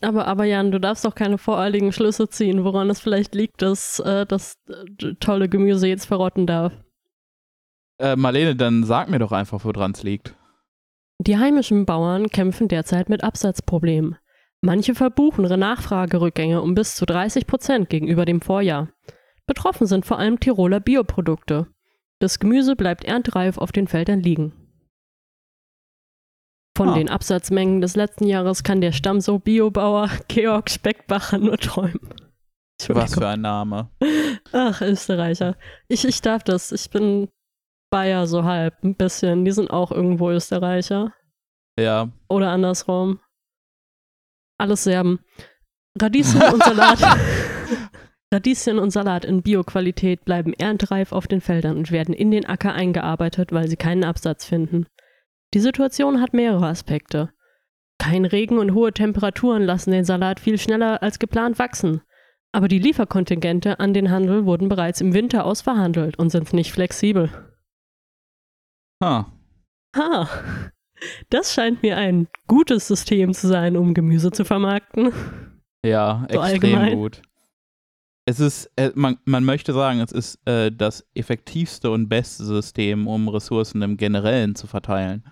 [0.02, 3.98] Aber, aber Jan, du darfst doch keine voreiligen Schlüsse ziehen, woran es vielleicht liegt, dass
[4.00, 6.72] äh, das äh, tolle Gemüse jetzt verrotten darf.
[7.98, 10.34] Äh, Marlene, dann sag mir doch einfach, woran es liegt.
[11.18, 14.16] Die heimischen Bauern kämpfen derzeit mit Absatzproblemen.
[14.64, 18.88] Manche verbuchen ihre Nachfragerückgänge um bis zu 30 Prozent gegenüber dem Vorjahr.
[19.46, 21.66] Betroffen sind vor allem Tiroler Bioprodukte.
[22.18, 24.54] Das Gemüse bleibt erntereif auf den Feldern liegen.
[26.76, 26.94] Von Ah.
[26.94, 32.00] den Absatzmengen des letzten Jahres kann der Stammso Biobauer Georg Speckbacher nur träumen.
[32.88, 33.90] Was für ein Name.
[34.52, 35.56] Ach, Österreicher.
[35.88, 36.72] Ich, ich darf das.
[36.72, 37.28] Ich bin
[37.90, 39.44] Bayer so halb, ein bisschen.
[39.44, 41.12] Die sind auch irgendwo Österreicher.
[41.78, 42.08] Ja.
[42.28, 43.20] Oder andersrum.
[44.58, 45.20] Alles Serben.
[46.00, 46.98] Radieschen und Salat.
[48.32, 52.72] Radieschen und Salat in Bioqualität bleiben erntereif auf den Feldern und werden in den Acker
[52.72, 54.86] eingearbeitet, weil sie keinen Absatz finden.
[55.54, 57.30] Die Situation hat mehrere Aspekte.
[57.98, 62.02] Kein Regen und hohe Temperaturen lassen den Salat viel schneller als geplant wachsen.
[62.52, 67.30] Aber die Lieferkontingente an den Handel wurden bereits im Winter ausverhandelt und sind nicht flexibel.
[69.02, 69.32] Ha.
[69.96, 70.28] Ha,
[71.30, 75.12] das scheint mir ein gutes System zu sein, um Gemüse zu vermarkten.
[75.84, 76.94] Ja, So extrem allgemein.
[76.94, 77.22] gut.
[78.26, 83.06] es ist, äh, man, man möchte sagen, es ist äh, das effektivste und beste System,
[83.06, 85.24] um Ressourcen im Generellen zu verteilen.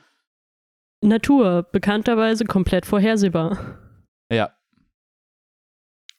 [1.03, 3.79] Natur, bekannterweise komplett vorhersehbar.
[4.31, 4.55] Ja.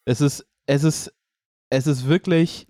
[0.05, 1.13] Es ist, es ist,
[1.69, 2.67] es ist wirklich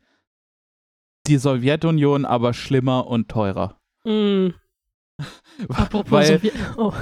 [1.26, 3.80] die Sowjetunion, aber schlimmer und teurer.
[4.04, 4.50] Mm.
[5.70, 6.54] Apropos Weil Sowjet.
[6.78, 6.94] Oh.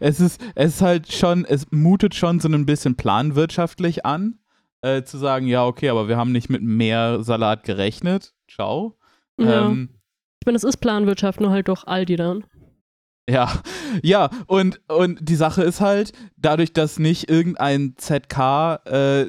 [0.00, 4.38] es ist, es ist halt schon, es mutet schon so ein bisschen planwirtschaftlich an,
[4.82, 8.34] äh, zu sagen, ja, okay, aber wir haben nicht mit mehr Salat gerechnet.
[8.48, 8.96] Ciao.
[9.38, 9.66] Ja.
[9.66, 9.90] Ähm,
[10.40, 12.44] Ich meine, es ist Planwirtschaft, nur halt durch Aldi dann.
[13.30, 13.62] Ja,
[14.02, 19.26] ja, und, und die Sache ist halt, dadurch, dass nicht irgendein ZK äh,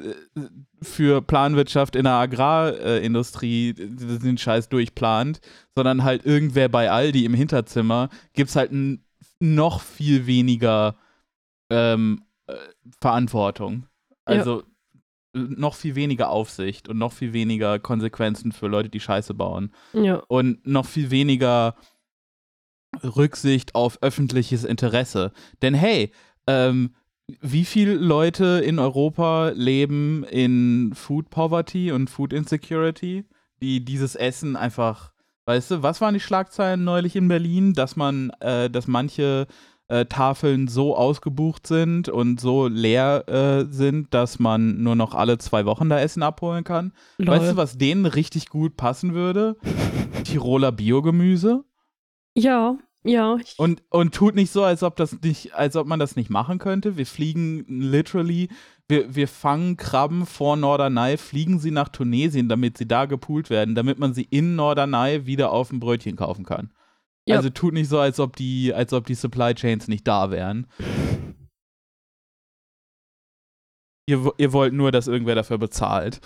[0.82, 5.40] für Planwirtschaft in der Agrarindustrie den Scheiß durchplant,
[5.76, 8.72] sondern halt irgendwer bei Aldi im Hinterzimmer, gibt es halt
[9.40, 10.96] noch viel weniger
[11.70, 12.54] ähm, äh,
[13.00, 13.86] Verantwortung.
[14.28, 14.36] Ja.
[14.38, 14.62] Also
[15.34, 19.72] äh, noch viel weniger Aufsicht und noch viel weniger Konsequenzen für Leute, die Scheiße bauen
[19.92, 20.16] Ja.
[20.28, 21.74] und noch viel weniger
[23.02, 25.32] Rücksicht auf öffentliches Interesse.
[25.62, 26.12] Denn hey,
[26.46, 26.94] ähm,
[27.40, 33.24] wie viele Leute in Europa leben in Food Poverty und Food Insecurity,
[33.60, 35.12] die dieses Essen einfach,
[35.46, 39.46] weißt du, was waren die Schlagzeilen neulich in Berlin, dass man, äh, dass manche
[39.88, 45.38] äh, Tafeln so ausgebucht sind und so leer äh, sind, dass man nur noch alle
[45.38, 46.92] zwei Wochen da Essen abholen kann?
[47.18, 47.38] Lol.
[47.38, 49.56] Weißt du, was denen richtig gut passen würde?
[50.24, 51.64] Tiroler Biogemüse.
[52.34, 53.36] Ja, ja.
[53.56, 56.58] Und, und tut nicht so, als ob das nicht, als ob man das nicht machen
[56.58, 56.96] könnte.
[56.96, 58.48] Wir fliegen literally,
[58.88, 63.74] wir, wir fangen Krabben vor Norderney, fliegen sie nach Tunesien, damit sie da gepoolt werden,
[63.74, 66.72] damit man sie in Norderney wieder auf ein Brötchen kaufen kann.
[67.26, 67.36] Ja.
[67.36, 70.66] Also tut nicht so, als ob die, als ob die Supply Chains nicht da wären.
[74.06, 76.20] Ihr, ihr wollt nur, dass irgendwer dafür bezahlt.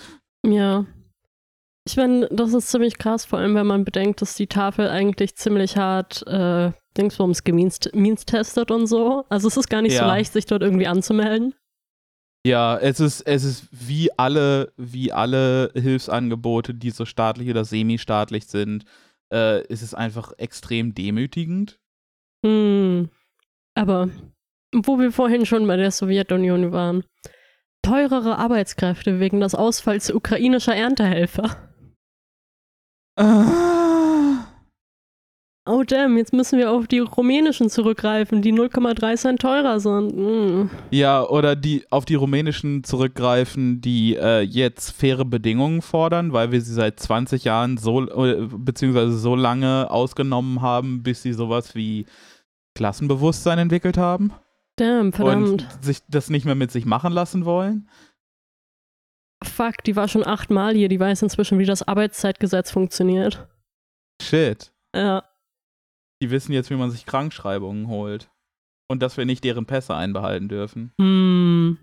[0.46, 0.86] ja.
[1.86, 5.36] Ich meine, das ist ziemlich krass, vor allem wenn man bedenkt, dass die Tafel eigentlich
[5.36, 9.24] ziemlich hart äh, Dingsbums gemienst Means testet und so.
[9.28, 10.06] Also es ist gar nicht so Ja.
[10.08, 11.54] leicht, sich dort irgendwie anzumelden.
[12.44, 18.46] Ja, es ist, es ist wie alle, wie alle Hilfsangebote, die so staatlich oder semi-staatlich
[18.46, 18.84] sind,
[19.32, 21.78] äh, ist es einfach extrem demütigend.
[22.44, 23.10] Hm.
[23.74, 24.08] Aber
[24.72, 27.04] wo wir vorhin schon bei der Sowjetunion waren.
[27.82, 31.65] Teurere Arbeitskräfte wegen des Ausfalls ukrainischer Erntehelfer.
[33.16, 34.46] Ah.
[35.68, 40.12] Oh damn, jetzt müssen wir auf die rumänischen zurückgreifen, die 0,3 Cent teurer sind.
[40.12, 40.70] Hm.
[40.92, 46.60] Ja, oder die auf die rumänischen zurückgreifen, die äh, jetzt faire Bedingungen fordern, weil wir
[46.60, 52.06] sie seit 20 Jahren so, äh, beziehungsweise so lange ausgenommen haben, bis sie sowas wie
[52.76, 54.32] Klassenbewusstsein entwickelt haben
[54.76, 55.48] Damn, verdammt.
[55.48, 57.88] und sich das nicht mehr mit sich machen lassen wollen.
[59.46, 63.48] Fuck, die war schon achtmal hier, die weiß inzwischen, wie das Arbeitszeitgesetz funktioniert.
[64.20, 64.72] Shit.
[64.94, 65.24] Ja.
[66.22, 68.30] Die wissen jetzt, wie man sich Krankschreibungen holt.
[68.88, 70.92] Und dass wir nicht deren Pässe einbehalten dürfen.
[71.00, 71.78] Hm.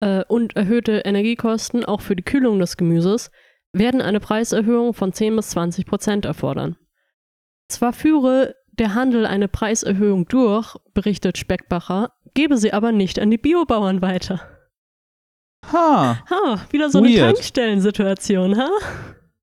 [0.00, 3.30] Äh, und erhöhte Energiekosten, auch für die Kühlung des Gemüses,
[3.72, 6.76] werden eine Preiserhöhung von 10 bis 20 Prozent erfordern.
[7.68, 13.38] Zwar führe der Handel eine Preiserhöhung durch, berichtet Speckbacher, gebe sie aber nicht an die
[13.38, 14.40] Biobauern weiter.
[15.70, 17.36] Ha, Ha, wieder so eine Weird.
[17.36, 18.70] Tankstellensituation, ha?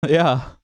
[0.08, 0.58] ja.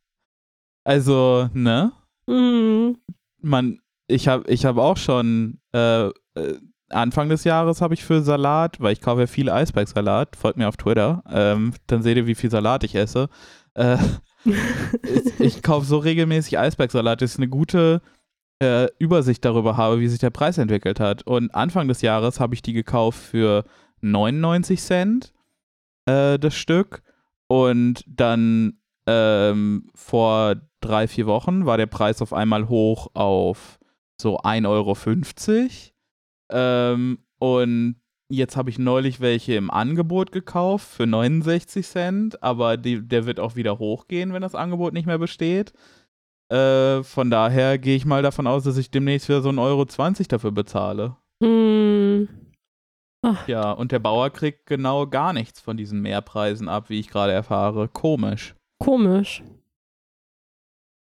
[0.84, 1.92] Also, ne?
[2.30, 2.98] Hm.
[3.42, 6.12] Man, ich habe ich hab auch schon äh, äh,
[6.90, 10.68] Anfang des Jahres habe ich für Salat, weil ich kaufe ja viel Eisbergsalat, folgt mir
[10.68, 13.30] auf Twitter, ähm, dann seht ihr, wie viel Salat ich esse.
[13.74, 13.98] Äh,
[15.04, 18.02] ich, ich kaufe so regelmäßig Eisbergsalat, dass ich eine gute
[18.62, 21.26] äh, Übersicht darüber habe, wie sich der Preis entwickelt hat.
[21.26, 23.66] Und Anfang des Jahres habe ich die gekauft für
[24.02, 25.34] 99 Cent
[26.06, 27.04] äh, das Stück.
[27.48, 33.80] Und dann ähm, vor drei, vier Wochen war der Preis auf einmal hoch auf
[34.20, 34.98] so 1,50 Euro.
[36.50, 37.96] Ähm, und
[38.30, 43.40] jetzt habe ich neulich welche im Angebot gekauft für 69 Cent, aber die, der wird
[43.40, 45.74] auch wieder hochgehen, wenn das Angebot nicht mehr besteht.
[46.50, 49.86] Äh, von daher gehe ich mal davon aus, dass ich demnächst wieder so 1,20 Euro
[50.28, 51.18] dafür bezahle.
[51.42, 52.45] Hm.
[53.28, 57.10] Ach, Ja, und der Bauer kriegt genau gar nichts von diesen Mehrpreisen ab, wie ich
[57.10, 57.88] gerade erfahre.
[57.88, 58.54] Komisch.
[58.78, 59.42] Komisch.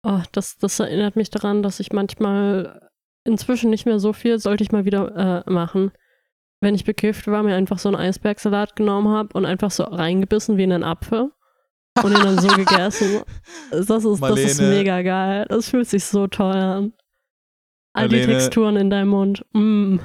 [0.04, 2.92] Oh, das, das erinnert mich daran, dass ich manchmal
[3.24, 5.92] inzwischen nicht mehr so viel, sollte ich mal wieder äh, machen.
[6.60, 10.58] Wenn ich bekifft war, mir einfach so einen Eisbergsalat genommen habe und einfach so reingebissen
[10.58, 11.32] wie in einen Apfel
[12.04, 13.24] und ihn dann so gegessen.
[13.72, 15.48] Das ist, das ist mega geil.
[15.50, 16.94] Das fühlt sich so toll an.
[17.94, 18.34] All die Marlene.
[18.34, 19.44] Texturen in deinem Mund.
[19.54, 19.98] Mm.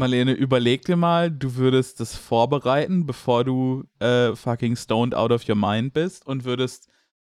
[0.00, 5.48] Marlene, überleg dir mal, du würdest das vorbereiten, bevor du äh, fucking stoned out of
[5.48, 6.88] your mind bist und würdest,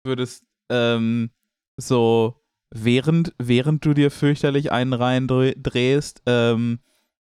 [0.05, 1.31] würdest ähm,
[1.79, 6.81] so während, während du dir fürchterlich einen reindrehst, ähm,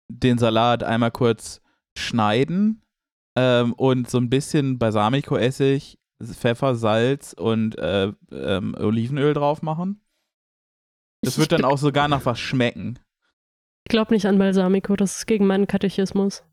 [0.07, 1.61] den Salat einmal kurz
[1.97, 2.81] schneiden
[3.35, 10.01] ähm, und so ein bisschen Balsamico-Essig, Pfeffer, Salz und äh, ähm, Olivenöl drauf machen.
[11.21, 12.99] Das wird dann auch sogar nach was schmecken.
[13.87, 16.43] Ich glaube nicht an Balsamico, das ist gegen meinen Katechismus.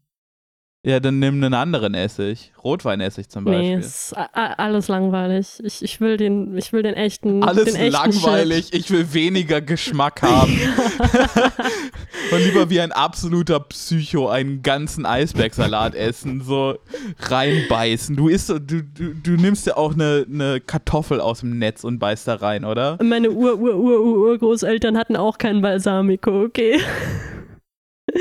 [0.85, 2.53] Ja, dann nimm einen anderen Essig.
[2.65, 3.77] Rotweinessig zum Beispiel.
[3.77, 5.61] Nee, ist alles langweilig.
[5.63, 7.45] Ich, ich, will den, ich will den echten.
[7.45, 8.65] Alles den echten langweilig.
[8.67, 8.75] Shit.
[8.75, 10.59] Ich will weniger Geschmack haben.
[12.33, 16.77] Und lieber wie ein absoluter Psycho einen ganzen Eisbergsalat essen, so
[17.21, 18.17] reinbeißen.
[18.17, 22.01] Du isst, du, du, du nimmst ja auch eine, eine Kartoffel aus dem Netz und
[22.01, 22.99] beißt da rein, oder?
[23.01, 26.81] Meine Ur-Ur-Ur-Urgroßeltern hatten auch kein Balsamico, okay?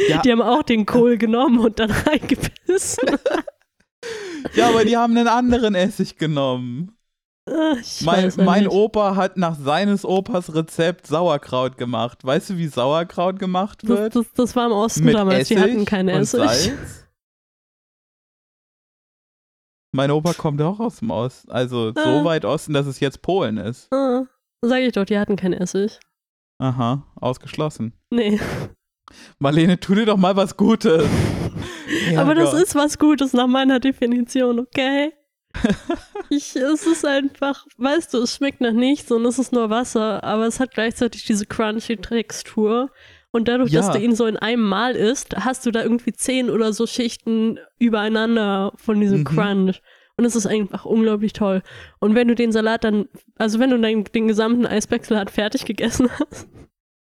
[0.07, 0.21] Ja.
[0.21, 3.17] Die haben auch den Kohl genommen und dann reingebissen.
[4.55, 6.97] ja, aber die haben einen anderen Essig genommen.
[7.81, 12.23] Ich mein, mein Opa hat nach seines Opas Rezept Sauerkraut gemacht.
[12.23, 14.15] Weißt du, wie Sauerkraut gemacht wird?
[14.15, 16.39] Das, das, das war im Osten Mit damals, Essig die hatten keine Essig.
[16.39, 16.71] Salz.
[19.93, 22.01] Mein Opa kommt auch aus dem Osten, also ah.
[22.03, 23.91] so weit Osten, dass es jetzt Polen ist.
[23.91, 24.23] Ah.
[24.61, 25.99] Sag ich doch, die hatten kein Essig.
[26.59, 27.93] Aha, ausgeschlossen.
[28.11, 28.39] Nee.
[29.39, 31.05] Marlene, tu dir doch mal was Gutes.
[32.17, 35.11] Aber das ist was Gutes nach meiner Definition, okay?
[36.29, 40.23] ich, es ist einfach, weißt du, es schmeckt nach nichts und es ist nur Wasser,
[40.23, 42.89] aber es hat gleichzeitig diese crunchy Textur.
[43.31, 43.81] Und dadurch, ja.
[43.81, 46.85] dass du ihn so in einem Mal isst, hast du da irgendwie zehn oder so
[46.85, 49.23] Schichten übereinander von diesem mhm.
[49.25, 49.81] Crunch.
[50.17, 51.63] Und es ist einfach unglaublich toll.
[51.99, 56.09] Und wenn du den Salat dann, also wenn du den, den gesamten Eisbergsalat fertig gegessen
[56.19, 56.47] hast,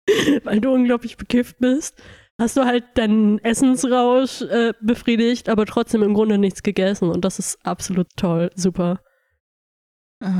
[0.44, 2.00] weil du unglaublich bekifft bist,
[2.38, 7.10] hast du halt deinen Essensrausch äh, befriedigt, aber trotzdem im Grunde nichts gegessen.
[7.10, 8.50] Und das ist absolut toll.
[8.54, 9.00] Super.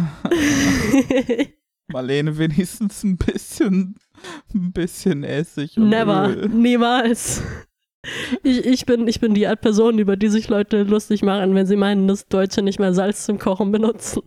[1.88, 3.96] Marlene, wenigstens ein bisschen,
[4.54, 5.76] ein bisschen Essig.
[5.76, 6.48] Und Never, Öl.
[6.48, 7.42] niemals.
[8.42, 11.66] Ich, ich, bin, ich bin die Art Person, über die sich Leute lustig machen, wenn
[11.66, 14.22] sie meinen, dass Deutsche nicht mehr Salz zum Kochen benutzen.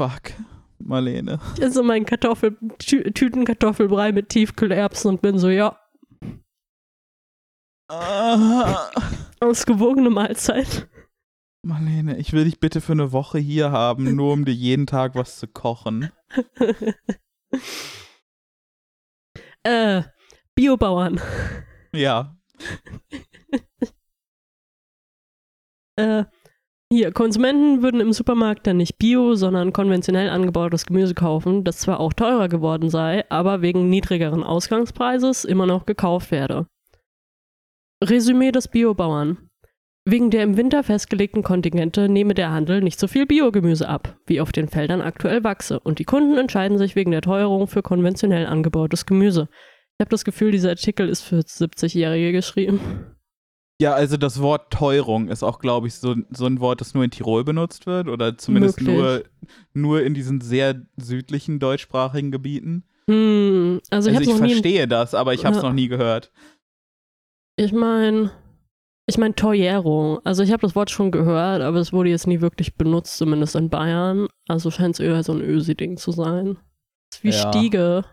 [0.00, 0.32] Fuck.
[0.78, 1.38] Marlene.
[1.56, 5.78] Ich esse meinen Kartoffel, Tü Tütenkartoffelbrei mit Tiefkühlerbsen und bin so, ja.
[7.88, 8.90] Ah.
[9.40, 10.88] Ausgewogene Mahlzeit.
[11.62, 15.14] Marlene, ich will dich bitte für eine Woche hier haben, nur um dir jeden Tag
[15.14, 16.10] was zu kochen.
[19.64, 20.02] äh,
[20.54, 21.20] Biobauern.
[21.92, 22.36] Ja.
[25.96, 26.24] äh,
[26.90, 32.00] hier, Konsumenten würden im Supermarkt dann nicht Bio, sondern konventionell angebautes Gemüse kaufen, das zwar
[32.00, 36.66] auch teurer geworden sei, aber wegen niedrigeren Ausgangspreises immer noch gekauft werde.
[38.02, 39.50] Resümee des Biobauern.
[40.06, 44.40] Wegen der im Winter festgelegten Kontingente nehme der Handel nicht so viel Biogemüse ab, wie
[44.40, 48.46] auf den Feldern aktuell wachse, und die Kunden entscheiden sich wegen der Teuerung für konventionell
[48.46, 49.48] angebautes Gemüse.
[49.98, 53.17] Ich habe das Gefühl, dieser Artikel ist für 70-Jährige geschrieben.
[53.80, 57.04] Ja, also das Wort Teuerung ist auch, glaube ich, so, so ein Wort, das nur
[57.04, 59.22] in Tirol benutzt wird oder zumindest nur,
[59.72, 62.84] nur in diesen sehr südlichen deutschsprachigen Gebieten.
[63.08, 65.68] Hm, also ich, also ich verstehe das, aber ich habe es ja.
[65.68, 66.32] noch nie gehört.
[67.56, 68.32] Ich meine,
[69.06, 70.18] ich meine Teuerung.
[70.24, 73.54] Also ich habe das Wort schon gehört, aber es wurde jetzt nie wirklich benutzt, zumindest
[73.54, 74.26] in Bayern.
[74.48, 76.58] Also scheint es eher so ein Ösi-Ding zu sein.
[77.22, 77.52] wie ja.
[77.52, 78.04] Stiege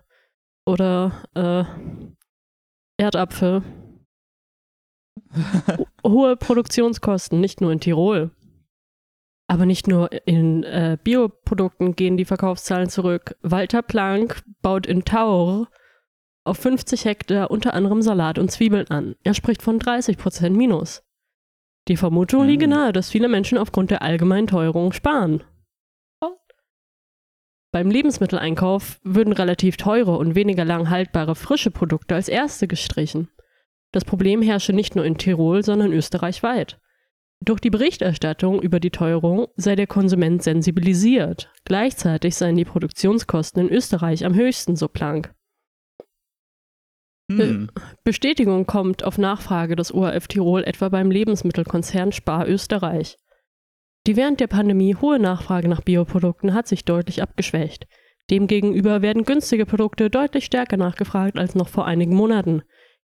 [0.66, 1.66] oder äh,
[2.98, 3.64] Erdapfel.
[6.06, 8.32] hohe Produktionskosten, nicht nur in Tirol.
[9.48, 13.36] Aber nicht nur in äh, Bioprodukten gehen die Verkaufszahlen zurück.
[13.42, 15.68] Walter Planck baut in Taur
[16.44, 19.16] auf 50 Hektar unter anderem Salat und Zwiebeln an.
[19.24, 21.04] Er spricht von 30% Minus.
[21.88, 22.48] Die Vermutung mhm.
[22.48, 25.44] liege nahe, dass viele Menschen aufgrund der allgemeinen Teuerung sparen.
[27.76, 33.28] Beim Lebensmitteleinkauf würden relativ teure und weniger lang haltbare frische Produkte als erste gestrichen.
[33.96, 36.82] Das Problem herrsche nicht nur in Tirol, sondern österreichweit.
[37.40, 41.50] Durch die Berichterstattung über die Teuerung sei der Konsument sensibilisiert.
[41.64, 45.34] Gleichzeitig seien die Produktionskosten in Österreich am höchsten, so Planck.
[47.32, 47.70] Hm.
[48.04, 53.16] Bestätigung kommt auf Nachfrage des ORF Tirol etwa beim Lebensmittelkonzern Spar Österreich.
[54.08, 57.88] Die während der Pandemie hohe Nachfrage nach Bioprodukten hat sich deutlich abgeschwächt.
[58.30, 62.62] Demgegenüber werden günstige Produkte deutlich stärker nachgefragt als noch vor einigen Monaten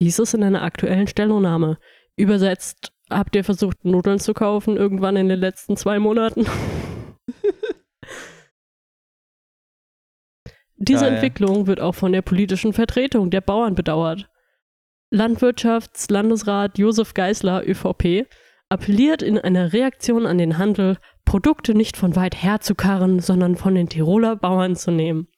[0.00, 1.78] hieß es in einer aktuellen Stellungnahme.
[2.16, 6.46] Übersetzt, habt ihr versucht, Nudeln zu kaufen irgendwann in den letzten zwei Monaten?
[10.76, 11.14] Diese Geil.
[11.14, 14.28] Entwicklung wird auch von der politischen Vertretung der Bauern bedauert.
[15.10, 18.26] Landwirtschaftslandesrat Josef Geisler, ÖVP,
[18.68, 23.56] appelliert in einer Reaktion an den Handel, Produkte nicht von weit her zu karren, sondern
[23.56, 25.28] von den Tiroler Bauern zu nehmen.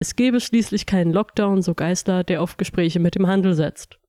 [0.00, 3.99] Es gebe schließlich keinen Lockdown, so Geisler, der auf Gespräche mit dem Handel setzt.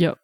[0.00, 0.18] Ja.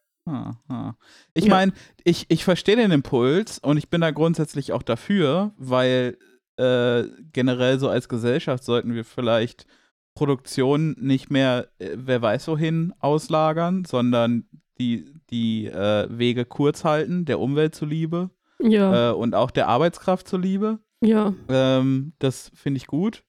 [1.35, 1.55] Ich Ja.
[1.55, 1.73] meine,
[2.05, 6.19] ich, ich verstehe den Impuls und ich bin da grundsätzlich auch dafür, weil
[6.59, 9.66] äh, generell so als Gesellschaft sollten wir vielleicht
[10.14, 14.49] Produktion nicht mehr, äh, wer weiß wohin, auslagern, sondern
[14.79, 20.29] die, die äh, Wege kurz halten, der Umwelt zuliebe Ja, äh, und auch der Arbeitskraft
[20.29, 20.79] zuliebe.
[21.01, 23.25] ja, Ähm, das finde ich gut.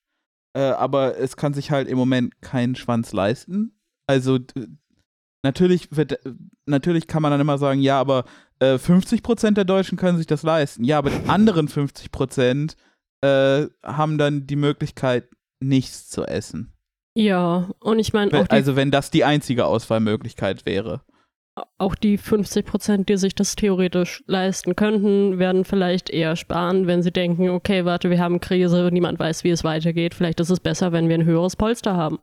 [0.52, 3.72] Äh, aber es kann sich halt im Moment keinen Schwanz leisten.
[4.08, 4.38] Also
[5.42, 6.18] natürlich wird,
[6.66, 8.24] natürlich kann man dann immer sagen, ja, aber
[8.60, 10.84] äh, 50% der Deutschen können sich das leisten.
[10.84, 12.74] Ja, aber die anderen 50%
[13.22, 15.28] äh, haben dann die Möglichkeit,
[15.62, 16.72] nichts zu essen.
[17.14, 17.68] ja.
[17.80, 21.02] Und ich meine, auch, die- Also wenn das die einzige Auswahlmöglichkeit wäre.
[21.78, 27.02] auch die 50 Prozent, die sich das theoretisch leisten könnten, werden vielleicht eher sparen, wenn
[27.02, 30.14] sie denken, okay, warte, wir haben Krise, niemand weiß, wie es weitergeht.
[30.14, 32.18] Vielleicht ist es besser, wenn wir ein höheres Polster haben.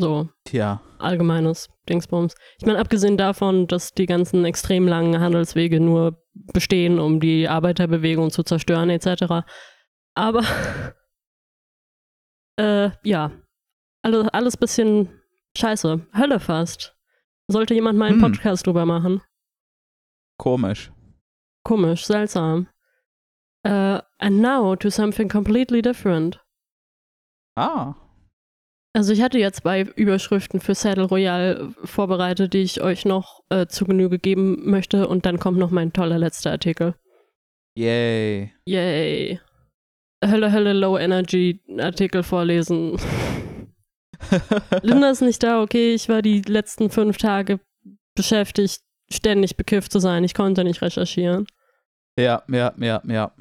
[0.00, 0.80] So, Tja.
[0.98, 2.34] allgemeines Dingsbums.
[2.58, 6.20] Ich meine, abgesehen davon, dass die ganzen extrem langen Handelswege nur
[6.52, 9.44] bestehen, um die Arbeiterbewegung zu zerstören, etc.
[10.16, 10.42] Aber
[12.58, 13.30] äh, ja,
[14.02, 15.20] alles, alles bisschen
[15.56, 16.06] scheiße.
[16.16, 16.96] Hölle fast.
[17.46, 18.32] Sollte jemand mal einen Hm.
[18.32, 19.22] Podcast drüber machen.
[20.38, 20.90] Komisch.
[21.62, 22.68] Komisch, seltsam.
[23.64, 26.40] Äh, and now to something completely different.
[27.56, 27.94] Ah.
[28.96, 33.66] Also ich hatte ja zwei Überschriften für Saddle Royale vorbereitet, die ich euch noch äh,
[33.66, 36.94] zu Genüge geben möchte und dann kommt noch mein toller letzter Artikel.
[37.76, 38.52] Yay.
[38.66, 39.40] Yay.
[40.24, 42.96] Hölle, Hölle, Low Energy Artikel vorlesen.
[44.82, 47.58] Linda ist nicht da, okay, ich war die letzten fünf Tage
[48.14, 48.80] beschäftigt,
[49.10, 50.22] ständig bekifft zu sein.
[50.22, 51.46] Ich konnte nicht recherchieren.
[52.16, 53.32] ja, ja, ja, ja.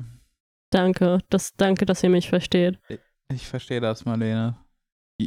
[0.72, 2.80] Danke, das, danke, dass ihr mich versteht.
[3.32, 4.58] Ich verstehe das, Marlene.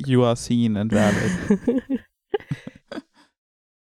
[0.06, 1.90] You are seen and valid.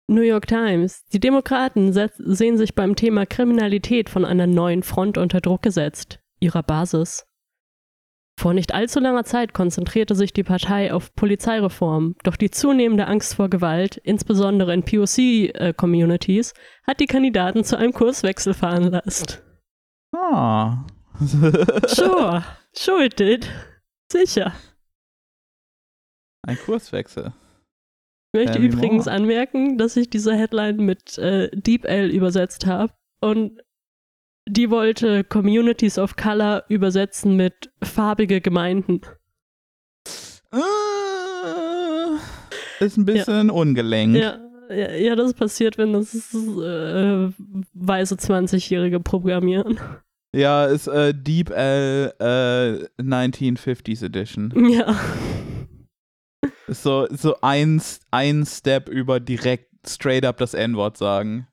[0.06, 1.04] New York Times.
[1.12, 6.62] Die Demokraten sehen sich beim Thema Kriminalität von einer neuen Front unter Druck gesetzt, ihrer
[6.62, 7.26] Basis.
[8.38, 13.36] Vor nicht allzu langer Zeit konzentrierte sich die Partei auf Polizeireform, doch die zunehmende Angst
[13.36, 16.52] vor Gewalt, insbesondere in POC-Communities,
[16.86, 19.42] hat die Kandidaten zu einem Kurswechsel veranlasst.
[20.12, 20.84] Ah.
[21.16, 23.48] Sure, did.
[24.10, 24.52] Sicher.
[26.46, 27.32] Ein Kurswechsel.
[28.32, 29.16] Ich möchte me übrigens more.
[29.16, 33.62] anmerken, dass ich diese Headline mit äh, Deep L übersetzt habe und
[34.46, 39.00] die wollte Communities of Color übersetzen mit farbige Gemeinden.
[40.52, 40.58] Äh,
[42.84, 44.18] Ist ein bisschen ungelenkt.
[44.18, 44.38] Ja,
[44.68, 47.30] ja, ja, das passiert, wenn das äh,
[47.72, 49.78] weiße 20-Jährige programmieren.
[50.34, 54.52] Ja, ist äh, Deep L äh, 1950s Edition.
[54.70, 54.94] Ja.
[56.68, 61.46] So, so ein, ein Step über direkt straight up das N-Wort sagen.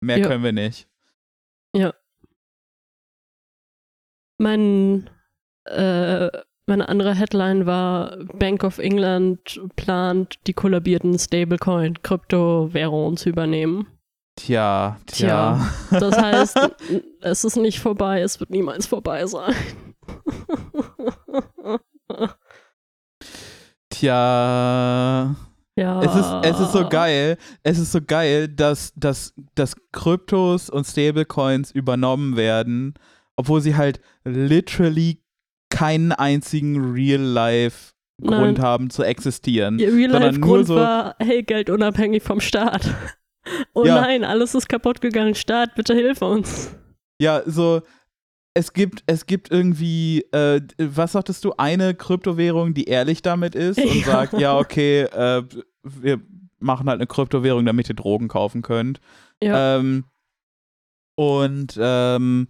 [0.00, 0.26] Mehr Ja.
[0.28, 0.86] können wir nicht.
[4.40, 5.10] Mein,
[5.64, 6.28] äh,
[6.66, 13.88] meine andere Headline war Bank of England plant, die kollabierten Stablecoin Kryptowährungen zu übernehmen.
[14.36, 15.68] Tja, tja.
[15.90, 16.56] Das heißt,
[17.20, 19.54] es ist nicht vorbei, es wird niemals vorbei sein.
[23.98, 25.34] Tja.
[25.76, 26.02] ja.
[26.02, 30.84] Es ist, es ist so geil, es ist so geil, dass, dass, dass Kryptos und
[30.86, 32.94] Stablecoins übernommen werden,
[33.36, 35.22] obwohl sie halt literally
[35.70, 38.62] keinen einzigen Real-Life-Grund Nein.
[38.62, 39.78] haben zu existieren.
[39.78, 42.88] Ihr Real-Life-Grund so- war, hey, Geld unabhängig vom Staat.
[43.72, 44.02] Oh Ja.
[44.02, 45.34] nein, alles ist kaputt gegangen.
[45.34, 46.76] Staat, bitte hilf uns.
[47.18, 47.80] Ja, so,
[48.58, 53.78] es gibt, es gibt irgendwie, äh, was sagtest du, eine Kryptowährung, die ehrlich damit ist
[53.78, 54.04] und Ja.
[54.04, 55.44] sagt, ja, okay, äh,
[55.84, 56.20] wir
[56.58, 58.98] machen halt eine Kryptowährung, damit ihr Drogen kaufen könnt.
[59.40, 59.76] Ja.
[59.78, 60.06] Ähm,
[61.14, 62.48] und ähm,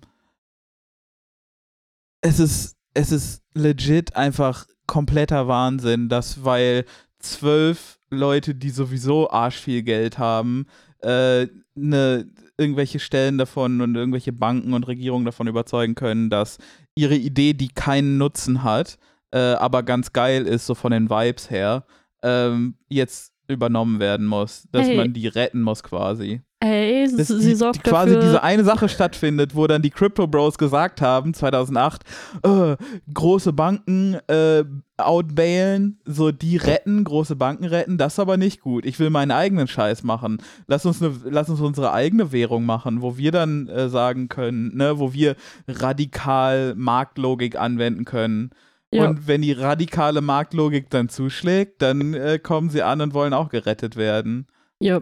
[2.22, 6.86] es ist, es ist legit einfach kompletter Wahnsinn, dass weil
[7.18, 10.66] zwölf Leute, die sowieso arschviel Geld haben,
[11.02, 12.26] äh, ne,
[12.58, 16.58] irgendwelche Stellen davon und irgendwelche Banken und Regierungen davon überzeugen können, dass
[16.94, 18.98] ihre Idee, die keinen Nutzen hat,
[19.30, 21.84] äh, aber ganz geil ist, so von den Vibes her,
[22.22, 24.96] ähm, jetzt übernommen werden muss, dass Hey.
[24.96, 26.42] man die retten muss quasi.
[26.60, 28.26] Ey, dass sie sorgt die quasi dafür.
[28.26, 32.02] diese eine Sache stattfindet, wo dann die Crypto Bros gesagt haben, 2008,
[32.42, 32.76] äh,
[33.14, 34.64] große Banken äh,
[34.96, 38.86] outbailen, so die retten, große Banken retten, das ist aber nicht gut.
[38.86, 40.38] Ich will meinen eigenen Scheiß machen.
[40.66, 44.76] Lass uns, ne, lass uns unsere eigene Währung machen, wo wir dann äh, sagen können,
[44.76, 45.36] ne, wo wir
[45.68, 48.50] radikal Marktlogik anwenden können.
[48.92, 53.32] ja, Und wenn die radikale Marktlogik dann zuschlägt, dann äh, kommen sie an und wollen
[53.32, 54.48] auch gerettet werden.
[54.80, 55.00] ja.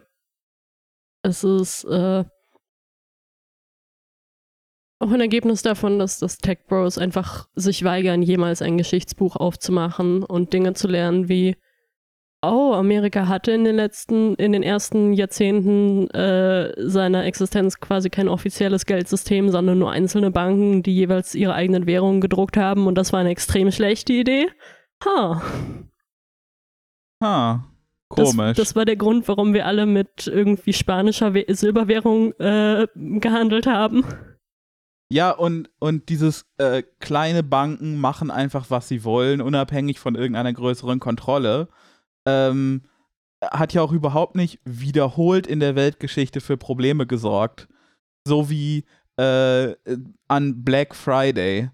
[1.26, 2.24] Es ist äh,
[5.00, 10.22] auch ein Ergebnis davon, dass das Tech Bros einfach sich weigern, jemals ein Geschichtsbuch aufzumachen
[10.22, 11.56] und Dinge zu lernen wie
[12.42, 18.28] Oh, Amerika hatte in den letzten, in den ersten Jahrzehnten äh, seiner Existenz quasi kein
[18.28, 23.12] offizielles Geldsystem, sondern nur einzelne Banken, die jeweils ihre eigenen Währungen gedruckt haben und das
[23.12, 24.46] war eine extrem schlechte Idee.
[25.04, 25.42] Ha.
[27.20, 27.75] Ha, Das,
[28.08, 28.56] komisch.
[28.56, 34.04] das war der Grund, warum wir alle mit irgendwie spanischer We Silberwährung äh, gehandelt haben.
[35.08, 40.52] Ja, und, und dieses äh, kleine Banken machen einfach, was sie wollen, unabhängig von irgendeiner
[40.52, 41.68] größeren Kontrolle.
[42.26, 42.82] Ähm,
[43.42, 47.68] hat ja auch überhaupt nicht wiederholt in der Weltgeschichte für Probleme gesorgt.
[48.26, 48.84] So wie
[49.16, 49.74] äh,
[50.26, 51.70] an Black Friday,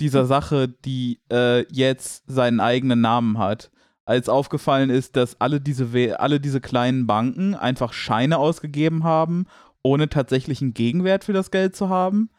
[0.00, 3.70] dieser Sache, die äh, jetzt seinen eigenen Namen hat.
[4.06, 9.46] Als aufgefallen ist, dass alle diese, We alle diese kleinen Banken einfach Scheine ausgegeben haben,
[9.82, 12.30] ohne tatsächlichen Gegenwert für das Geld zu haben.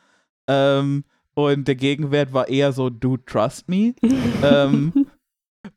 [0.47, 1.03] Ähm,
[1.33, 3.93] und der Gegenwert war eher so, do trust me.
[4.43, 5.07] ähm,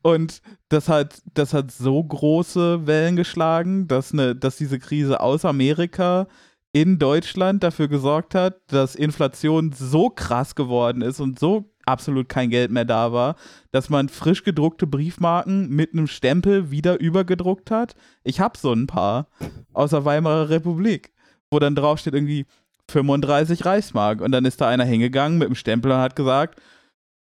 [0.01, 5.45] und das hat, das hat so große Wellen geschlagen, dass, ne, dass diese Krise aus
[5.45, 6.27] Amerika
[6.73, 12.49] in Deutschland dafür gesorgt hat, dass Inflation so krass geworden ist und so absolut kein
[12.49, 13.35] Geld mehr da war,
[13.71, 17.95] dass man frisch gedruckte Briefmarken mit einem Stempel wieder übergedruckt hat.
[18.23, 19.27] Ich habe so ein paar
[19.73, 21.13] aus der Weimarer Republik,
[21.49, 22.45] wo dann draufsteht irgendwie
[22.89, 26.61] 35 Reichsmark und dann ist da einer hingegangen mit dem Stempel und hat gesagt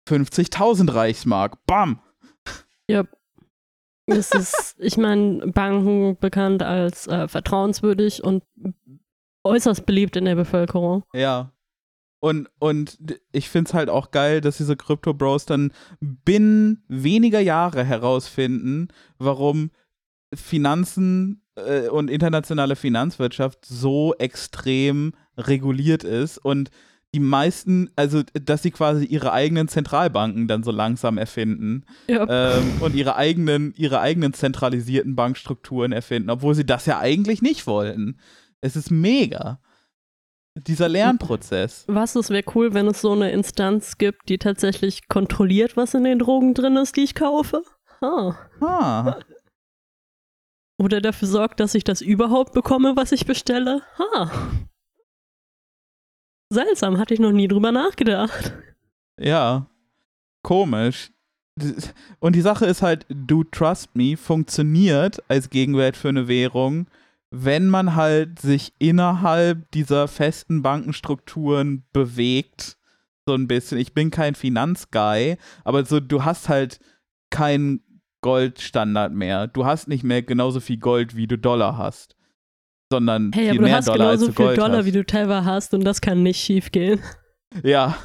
[0.09, 1.65] 50.000 Reichsmark.
[1.67, 2.01] Bam!
[2.89, 3.05] Ja.
[4.07, 8.43] Es ist, ich meine, Banken bekannt als äh, vertrauenswürdig und
[9.45, 11.05] äußerst beliebt in der Bevölkerung.
[11.13, 11.52] Ja.
[12.23, 12.99] Und, und
[13.33, 18.87] ich finde es halt auch geil, dass diese Crypto Bros dann binnen weniger Jahre herausfinden,
[19.19, 19.73] warum
[20.33, 26.71] Finanzen äh, und internationale Finanzwirtschaft so extrem reguliert ist und
[27.13, 32.57] die meisten, also dass sie quasi ihre eigenen Zentralbanken dann so langsam erfinden Ja.
[32.57, 37.67] ähm, und ihre eigenen, ihre eigenen zentralisierten Bankstrukturen erfinden, obwohl sie das ja eigentlich nicht
[37.67, 38.17] wollten.
[38.61, 39.59] Es ist mega.
[40.55, 41.85] Dieser Lernprozess.
[41.89, 46.05] Was, es wäre cool, wenn es so eine Instanz gibt, die tatsächlich kontrolliert, was in
[46.05, 47.63] den Drogen drin ist, die ich kaufe.
[48.03, 48.35] Ah.
[48.61, 49.21] Ah,
[50.79, 53.83] Oder dafür sorgt, dass ich das überhaupt bekomme, was ich bestelle.
[53.99, 54.31] Ha.
[56.53, 58.53] Seltsam, hatte ich noch nie drüber nachgedacht.
[59.19, 59.67] ja.
[60.45, 61.13] Komisch.
[62.19, 66.89] Und die Sache ist halt, Do Trust Me funktioniert als Gegenwert für eine Währung,
[67.33, 72.77] wenn man halt sich innerhalb dieser festen Bankenstrukturen bewegt.
[73.27, 73.79] So ein bisschen.
[73.79, 76.79] Ich bin kein Finanzguy, aber so, du hast halt
[77.31, 77.81] keinen
[78.21, 79.47] Goldstandard mehr.
[79.47, 82.17] Du hast nicht mehr genauso viel Gold, wie du Dollar hast.
[82.91, 84.87] Sondern Hey, viel aber du mehr hast Dollar, als genauso du viel Gold Dollar, hast.
[84.87, 87.01] wie du Tether hast und das kann nicht schief gehen.
[87.63, 87.97] Ja.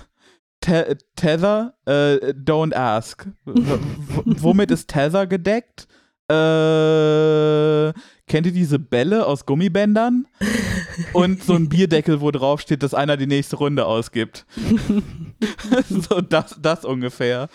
[0.61, 3.28] Te Tether, äh, don't ask.
[3.45, 5.88] Womit ist Tether gedeckt?
[6.30, 7.93] Äh,
[8.28, 10.28] kennt ihr diese Bälle aus Gummibändern?
[11.13, 14.45] Und so ein Bierdeckel, wo drauf steht, dass einer die nächste Runde ausgibt.
[15.89, 17.49] so das, das ungefähr.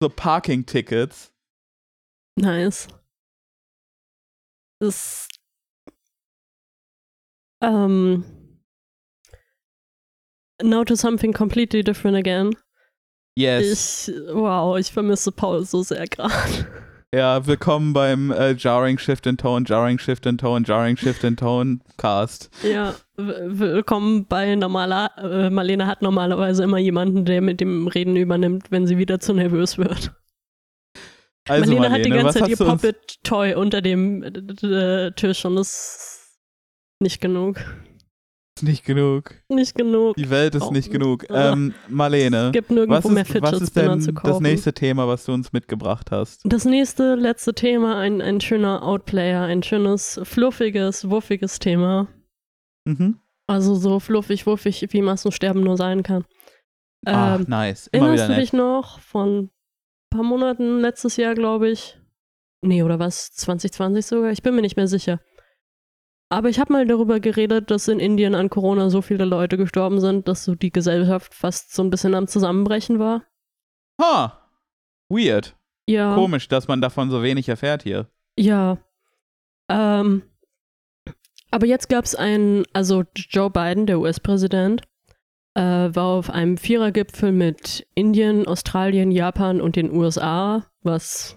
[0.00, 1.32] So Parking-Tickets.
[2.36, 2.88] Nice.
[4.80, 5.28] Das.
[7.62, 8.24] Ähm.
[10.62, 12.54] Now to something completely different again.
[13.36, 14.08] Yes.
[14.08, 16.79] Ich, wow, ich vermisse Paul so sehr gerade.
[17.12, 21.40] Ja, willkommen beim äh, Jarring Shift and Tone, Jarring Shift and Tone, Jarring Shift and
[21.40, 22.50] Tone Cast.
[22.62, 25.10] Ja, willkommen bei normaler.
[25.18, 29.34] Äh, Marlene hat normalerweise immer jemanden, der mit dem Reden übernimmt, wenn sie wieder zu
[29.34, 30.12] nervös wird.
[31.48, 35.68] Also Marlene, Marlene, hat die ganze Zeit ihr Puppet-Toy unter dem äh, Tisch und das
[35.68, 36.38] ist
[37.00, 37.56] nicht genug.
[38.60, 39.34] Ist nicht genug.
[39.48, 40.16] Nicht genug.
[40.16, 40.70] Die Welt ist Oh.
[40.70, 41.26] nicht genug.
[41.30, 44.30] Ähm, Marlene, Es gibt nirgendwo was mehr ist, Fidget was ist denn zu kaufen.
[44.32, 46.42] das nächste Thema, was du uns mitgebracht hast?
[46.44, 52.08] Das nächste, letzte Thema, ein, ein schöner Outplayer, ein schönes, fluffiges, wuffiges Thema.
[52.84, 53.18] Mhm.
[53.46, 56.24] Also so fluffig, wuffig, wie Massensterben nur sein kann.
[57.06, 57.86] Ähm, nice.
[57.88, 58.60] Immer erinnerst du dich nett.
[58.60, 59.50] noch von ein
[60.10, 61.98] paar Monaten letztes Jahr, glaube ich?
[62.62, 63.32] Nee, oder was?
[63.32, 64.30] 2020 sogar?
[64.32, 65.18] Ich bin mir nicht mehr sicher.
[66.32, 70.00] Aber ich habe mal darüber geredet, dass in Indien an Corona so viele Leute gestorben
[70.00, 73.24] sind, dass so die Gesellschaft fast so ein bisschen am Zusammenbrechen war.
[74.00, 74.48] Ha!
[75.08, 75.56] Weird.
[75.86, 76.14] Ja.
[76.14, 78.08] Komisch, dass man davon so wenig erfährt hier.
[78.38, 78.78] Ja.
[79.68, 80.22] Ähm,
[81.50, 84.82] aber jetzt gab es einen, also Joe Biden, der US-Präsident,
[85.54, 91.36] äh, war auf einem Vierergipfel mit Indien, Australien, Japan und den USA, was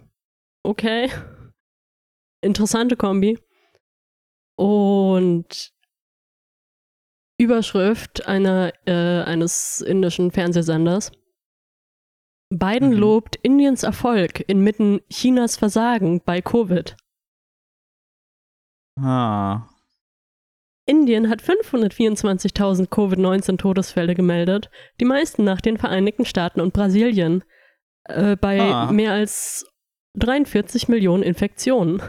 [0.61, 1.09] okay.
[2.41, 3.39] Interessante Kombi.
[4.55, 5.73] Und
[7.39, 11.11] Überschrift einer, äh, eines indischen Fernsehsenders.
[12.49, 12.97] Biden Mhm.
[12.97, 16.95] lobt Indiens Erfolg inmitten Chinas Versagen bei Covid.
[18.99, 19.67] Ah.
[20.85, 27.43] Indien hat 524.000 Covid-19-Todesfälle gemeldet, die meisten nach den Vereinigten Staaten und Brasilien,
[28.03, 28.91] äh, bei Ah.
[28.91, 29.65] mehr als
[30.15, 32.01] 43 Millionen Infektionen.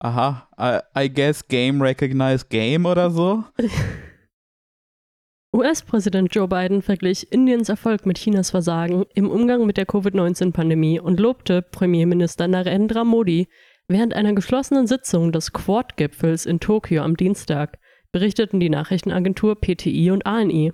[0.00, 0.48] Aha.
[0.58, 3.44] I, I guess Game Recognize Game oder so?
[5.52, 11.18] US-Präsident Joe Biden verglich Indiens Erfolg mit Chinas Versagen im Umgang mit der Covid-19-Pandemie und
[11.18, 13.48] lobte Premierminister Narendra Modi
[13.88, 17.78] während einer geschlossenen Sitzung des Quad-Gipfels in Tokio am Dienstag,
[18.12, 20.72] berichteten die Nachrichtenagentur PTI und ANI.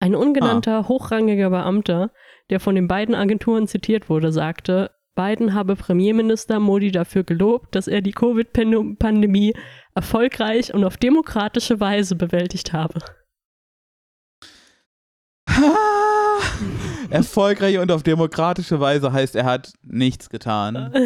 [0.00, 2.10] Ein ungenannter, hochrangiger Beamter,
[2.48, 4.90] der von den beiden Agenturen zitiert wurde, sagte,
[5.20, 9.52] Biden habe Premierminister Modi dafür gelobt, dass er die Covid-Pandemie
[9.94, 13.00] erfolgreich und auf demokratische Weise bewältigt habe.
[17.10, 20.90] Erfolgreich und auf demokratische Weise heißt, er hat nichts getan.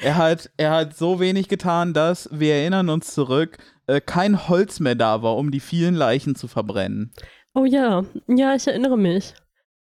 [0.00, 4.80] Er hat, er hat so wenig getan, dass, wir erinnern uns zurück, äh, kein Holz
[4.80, 7.12] mehr da war, um die vielen Leichen zu verbrennen.
[7.54, 9.34] Oh ja, ja, ich erinnere mich.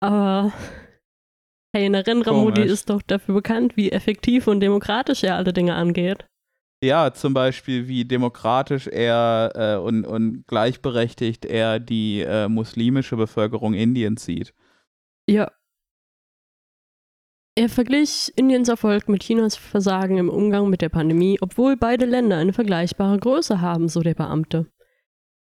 [0.00, 0.52] Aber
[2.33, 2.72] Modi Komisch.
[2.72, 6.27] ist doch dafür bekannt, wie effektiv und demokratisch er alle Dinge angeht.
[6.83, 13.74] Ja, zum Beispiel, wie demokratisch er äh, und, und gleichberechtigt er die äh, muslimische Bevölkerung
[13.74, 14.53] Indiens sieht.
[15.27, 15.51] Ja.
[17.59, 22.37] Er verglich Indiens Erfolg mit Chinas Versagen im Umgang mit der Pandemie, obwohl beide Länder
[22.37, 24.66] eine vergleichbare Größe haben, so der Beamte.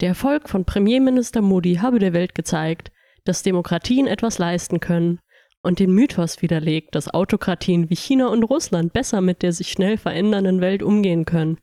[0.02, 2.92] Der Erfolg von Premierminister Modi habe der Welt gezeigt,
[3.24, 5.20] dass Demokratien etwas leisten können
[5.64, 9.96] und den Mythos widerlegt, dass Autokratien wie China und Russland besser mit der sich schnell
[9.96, 11.58] verändernden Welt umgehen können,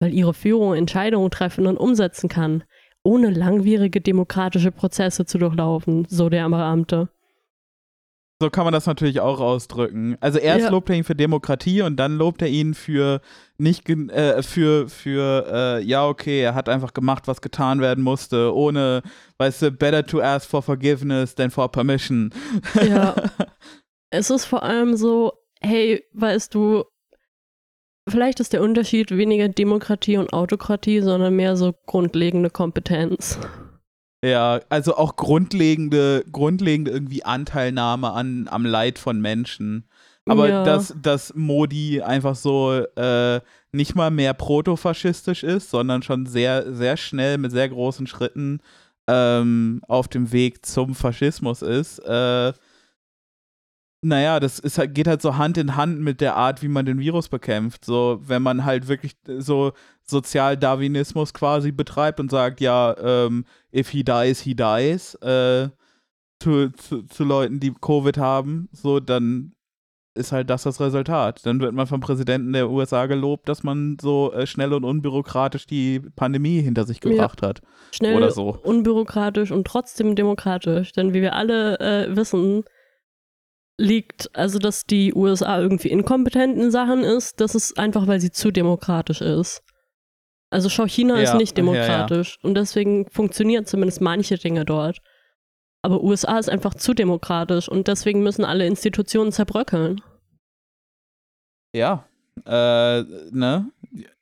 [0.00, 2.64] weil ihre Führung Entscheidungen treffen und umsetzen kann,
[3.04, 7.10] ohne langwierige demokratische Prozesse zu durchlaufen, so der Beamte.
[8.44, 10.18] So kann man das natürlich auch ausdrücken.
[10.20, 10.70] Also erst Ja.
[10.70, 13.22] lobt er ihn für Demokratie und dann lobt er ihn für
[13.56, 18.54] nicht äh, für für äh, ja okay, er hat einfach gemacht, was getan werden musste,
[18.54, 19.00] ohne,
[19.38, 22.34] weißt du, better to ask for forgiveness than for permission.
[22.86, 23.14] Ja.
[24.10, 26.84] Es ist vor allem so, hey, weißt du,
[28.08, 33.38] vielleicht ist der Unterschied weniger Demokratie und Autokratie, sondern mehr so grundlegende Kompetenz.
[34.24, 39.84] Ja, also auch grundlegende, grundlegende irgendwie Anteilnahme an, am Leid von Menschen.
[40.24, 40.64] Aber ja.
[40.64, 43.40] dass, dass Modi einfach so äh,
[43.72, 48.60] nicht mal mehr protofaschistisch ist, sondern schon sehr, sehr schnell mit sehr großen Schritten
[49.06, 52.54] ähm, auf dem Weg zum Faschismus ist, äh,
[54.04, 56.86] naja, das ist halt, geht halt so Hand in Hand mit der Art, wie man
[56.86, 57.84] den Virus bekämpft.
[57.84, 63.44] So, wenn man halt wirklich so Sozialdarwinismus quasi betreibt und sagt, ja, ähm,
[63.74, 65.68] if he dies, he dies, äh,
[66.40, 69.52] zu, zu, zu Leuten, die Covid haben, so, dann
[70.16, 71.44] ist halt das das Resultat.
[71.44, 75.66] Dann wird man vom Präsidenten der USA gelobt, dass man so äh, schnell und unbürokratisch
[75.66, 77.10] die Pandemie hinter sich Ja.
[77.10, 77.62] gebracht hat.
[77.90, 78.56] Schnell, Oder so.
[78.62, 80.92] unbürokratisch und trotzdem demokratisch.
[80.92, 82.62] Denn wie wir alle äh, wissen,
[83.76, 88.30] liegt, also dass die USA irgendwie inkompetent in Sachen ist, das ist einfach, weil sie
[88.30, 89.62] zu demokratisch ist.
[90.50, 91.66] Also schau, China ist Ja, nicht ja, ja.
[91.66, 95.00] demokratisch und deswegen funktionieren zumindest manche Dinge dort.
[95.82, 100.00] Aber USA ist einfach zu demokratisch und deswegen müssen alle Institutionen zerbröckeln.
[101.74, 102.06] Ja,
[102.46, 103.02] äh,
[103.32, 103.70] ne?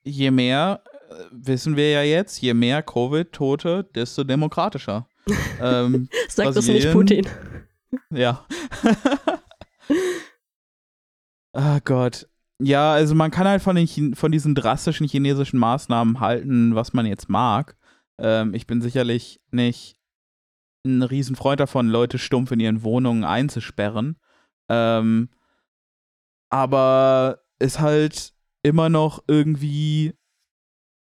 [0.02, 5.06] Je mehr, äh, wissen wir ja jetzt, je mehr Covid-Tote, desto demokratischer.
[5.60, 7.28] ähm, Sagt das nicht Putin.
[8.10, 8.44] Ja.
[11.52, 12.28] Ah Gott.
[12.60, 17.06] Ja, also man kann halt von, den von diesen drastischen chinesischen Maßnahmen halten, was man
[17.06, 17.76] jetzt mag.
[18.18, 19.96] Ähm, ich bin sicherlich nicht
[20.86, 24.16] ein Riesenfreund davon, Leute stumpf in ihren Wohnungen einzusperren.
[24.68, 25.28] Ähm,
[26.50, 28.32] aber ist halt
[28.62, 30.14] immer noch irgendwie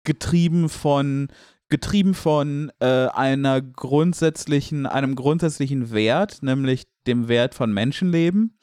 [0.04, 1.30] getrieben von
[1.70, 8.58] getrieben von äh, einer grundsätzlichen, einem grundsätzlichen Wert, nämlich dem Wert von Menschenleben.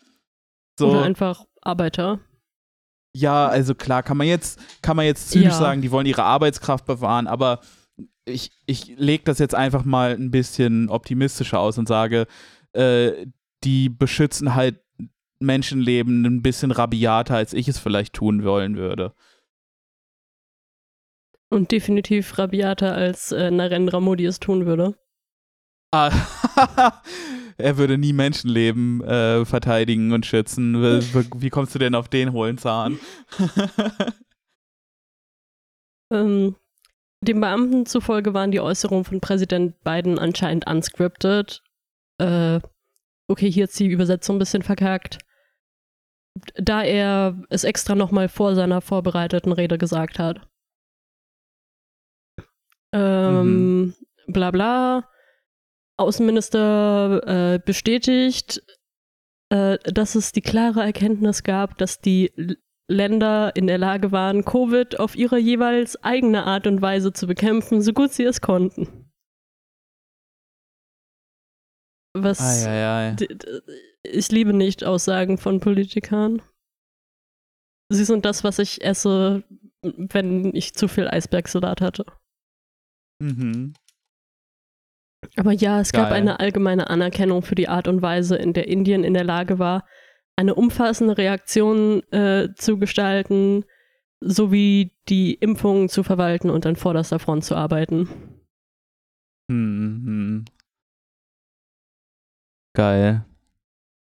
[0.79, 2.21] So, Oder einfach Arbeiter.
[3.17, 5.59] Ja, also klar, kann man jetzt, kann man jetzt zynisch Ja.
[5.59, 7.61] sagen, die wollen ihre Arbeitskraft bewahren, aber
[8.25, 12.27] ich, ich lege das jetzt einfach mal ein bisschen optimistischer aus und sage,
[12.73, 13.27] äh,
[13.62, 14.81] die beschützen halt
[15.39, 19.15] Menschenleben ein bisschen rabiater, als ich es vielleicht tun wollen würde.
[21.51, 24.97] Und definitiv rabiater, als äh, Narendra Modi es tun würde.
[25.93, 26.11] Ah,
[27.57, 30.75] er würde nie Menschenleben äh, verteidigen und schützen.
[31.37, 32.99] Wie, kommst du denn auf den hohlen Zahn?
[36.13, 36.57] Ähm,
[37.23, 41.63] dem Beamten zufolge waren die Äußerungen von Präsident Biden anscheinend unscripted.
[42.21, 42.61] Äh,
[43.29, 45.19] okay, hier ist die Übersetzung ein bisschen verkackt.
[46.57, 50.47] Da er es extra nochmal vor seiner vorbereiteten Rede gesagt hat.
[52.93, 53.95] Ähm,
[54.27, 55.09] bla bla.
[55.97, 58.62] Außenminister äh, bestätigt,
[59.51, 62.32] äh, dass es die klare Erkenntnis gab, dass die
[62.90, 67.80] Länder in der Lage waren, Covid auf ihre jeweils eigene Art und Weise zu bekämpfen,
[67.80, 69.11] so gut sie es konnten.
[72.16, 73.14] Was Eieiei.
[73.14, 73.61] D- d-
[74.05, 76.42] ich liebe nicht Aussagen von Politikern.
[77.90, 79.45] Sie sind das, was ich esse,
[79.82, 82.05] wenn ich zu viel Eisbergsalat hatte.
[83.20, 83.74] Mhm.
[85.37, 86.20] Aber ja, es gab Geil.
[86.20, 89.85] eine allgemeine Anerkennung für die Art und Weise, in der Indien in der Lage war,
[90.37, 93.64] eine umfassende Reaktion äh, zu gestalten,
[94.20, 98.09] sowie die Impfungen zu verwalten und an vorderster Front zu arbeiten.
[99.49, 100.45] Mhm.
[102.75, 103.25] Geil.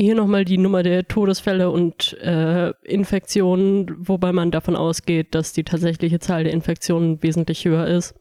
[0.00, 5.64] Hier nochmal die Nummer der Todesfälle und äh, Infektionen, wobei man davon ausgeht, dass die
[5.64, 8.14] tatsächliche Zahl der Infektionen wesentlich höher ist.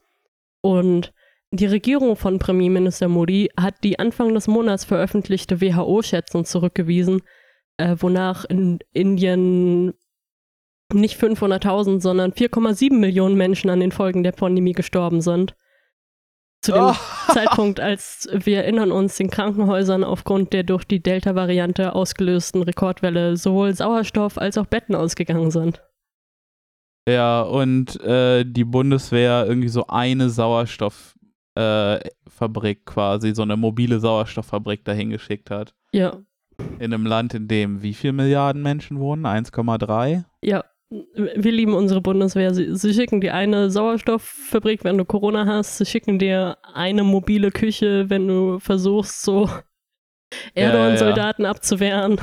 [0.60, 1.12] Und
[1.50, 7.22] die Regierung von Premierminister Modi hat die Anfang des Monats veröffentlichte WHO-Schätzung zurückgewiesen,
[7.78, 9.94] äh, wonach in Indien
[10.92, 15.54] nicht 500.000, sondern 4,7 Millionen Menschen an den Folgen der Pandemie gestorben sind.
[16.62, 16.94] Zu dem Oh.
[17.32, 23.74] Zeitpunkt, als wir erinnern uns, den Krankenhäusern aufgrund der durch die Delta-Variante ausgelösten Rekordwelle sowohl
[23.74, 25.82] Sauerstoff als auch Betten ausgegangen sind.
[27.08, 31.17] Ja, und äh, die Bundeswehr irgendwie so eine Sauerstofffabrik
[31.58, 35.74] äh, Fabrik quasi, so eine mobile Sauerstofffabrik dahin geschickt hat.
[35.92, 36.18] Ja,
[36.78, 39.26] In einem Land, in dem wie viel Milliarden Menschen wohnen?
[39.26, 40.24] 1,3?
[40.42, 40.64] ja.
[41.14, 42.54] Wir lieben unsere Bundeswehr.
[42.54, 45.76] Sie, sie schicken dir eine Sauerstofffabrik, wenn du Corona hast.
[45.76, 49.60] Sie schicken dir eine mobile Küche, wenn du versuchst, so ja,
[50.54, 52.18] Erdogan-Soldaten abzuwehren.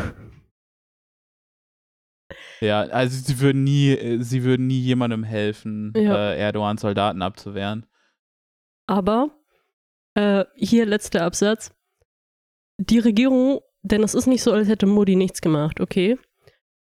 [2.62, 6.32] Ja, also sie würden nie, äh, sie würden nie jemandem helfen, Ja.
[6.32, 7.86] äh, Erdogans Soldaten abzuwehren.
[8.88, 9.32] Aber
[10.16, 11.72] äh, hier letzter Absatz.
[12.78, 16.18] Die Regierung, denn es ist nicht so, als hätte Modi nichts gemacht, okay?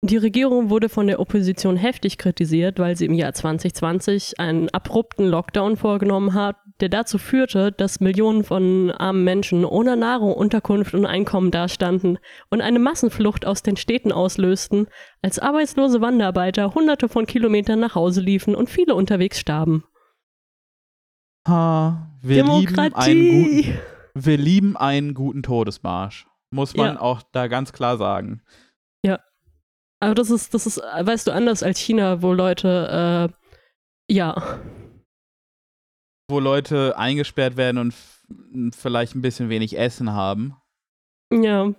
[0.05, 5.25] Die Regierung wurde von der Opposition heftig kritisiert, weil sie im Jahr 2020 einen abrupten
[5.25, 11.05] Lockdown vorgenommen hat, der dazu führte, dass Millionen von armen Menschen ohne Nahrung, Unterkunft und
[11.05, 12.19] Einkommen dastanden
[12.49, 14.87] und eine Massenflucht aus den Städten auslösten,
[15.21, 19.85] als arbeitslose Wanderarbeiter hunderte von Kilometern nach Hause liefen und viele unterwegs starben.
[21.47, 23.73] Ha, wir lieben einen guten, Demokratie!
[24.13, 26.27] wir lieben einen guten Todesmarsch.
[26.51, 27.01] Muss man Ja.
[27.01, 28.41] auch da ganz klar sagen.
[29.99, 33.29] Aber das ist, das ist, weißt du, anders als China, wo Leute,
[34.09, 34.59] äh, ja,
[36.29, 40.57] Wo Leute eingesperrt werden und vielleicht ein bisschen wenig Essen haben.
[41.31, 41.73] ja.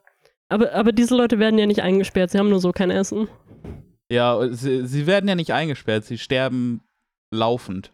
[0.48, 3.28] Aber, aber diese Leute werden ja nicht eingesperrt, sie haben nur so kein Essen.
[4.10, 6.80] Ja, sie, sie werden ja nicht eingesperrt, sie sterben
[7.30, 7.92] laufend.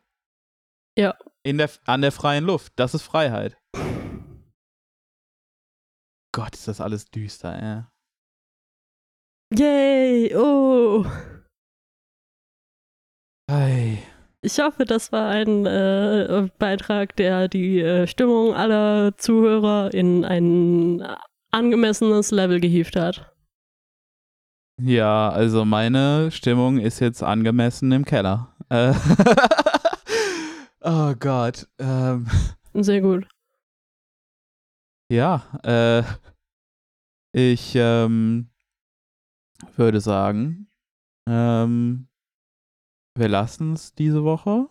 [0.97, 1.17] Ja.
[1.43, 2.73] In der, an der freien Luft.
[2.77, 3.57] Das ist Freiheit.
[6.33, 7.89] Gott, ist das alles düster,
[9.53, 9.59] ey.
[9.59, 10.35] Yay!
[10.37, 11.05] Oh!
[13.51, 13.99] Ei.
[14.43, 21.05] Ich hoffe, das war ein äh, Beitrag, der die äh, Stimmung aller Zuhörer in ein
[21.51, 23.35] angemessenes Level gehievt hat.
[24.81, 28.55] Ja, also meine Stimmung ist jetzt angemessen im Keller.
[28.71, 28.95] Äh,
[30.83, 31.69] oh Gott.
[31.79, 32.27] Ähm,
[32.75, 33.27] Sehr gut.
[35.11, 36.03] ja, äh,
[37.33, 38.51] ich ähm,
[39.77, 40.69] würde sagen,
[41.29, 42.09] ähm,
[43.17, 44.69] wir lassen es diese Woche.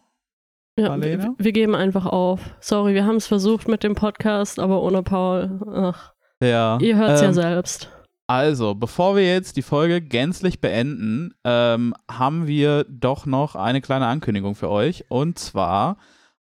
[0.77, 2.55] Ja, wir, wir geben einfach auf.
[2.61, 5.59] Sorry, wir haben es versucht mit dem Podcast, aber ohne Paul.
[5.73, 6.77] Ach, Ja.
[6.79, 7.91] ihr hört es ähm, ja selbst.
[8.29, 14.05] Also, bevor wir jetzt die Folge gänzlich beenden, ähm, haben wir doch noch eine kleine
[14.05, 15.05] Ankündigung für euch.
[15.09, 15.97] Und zwar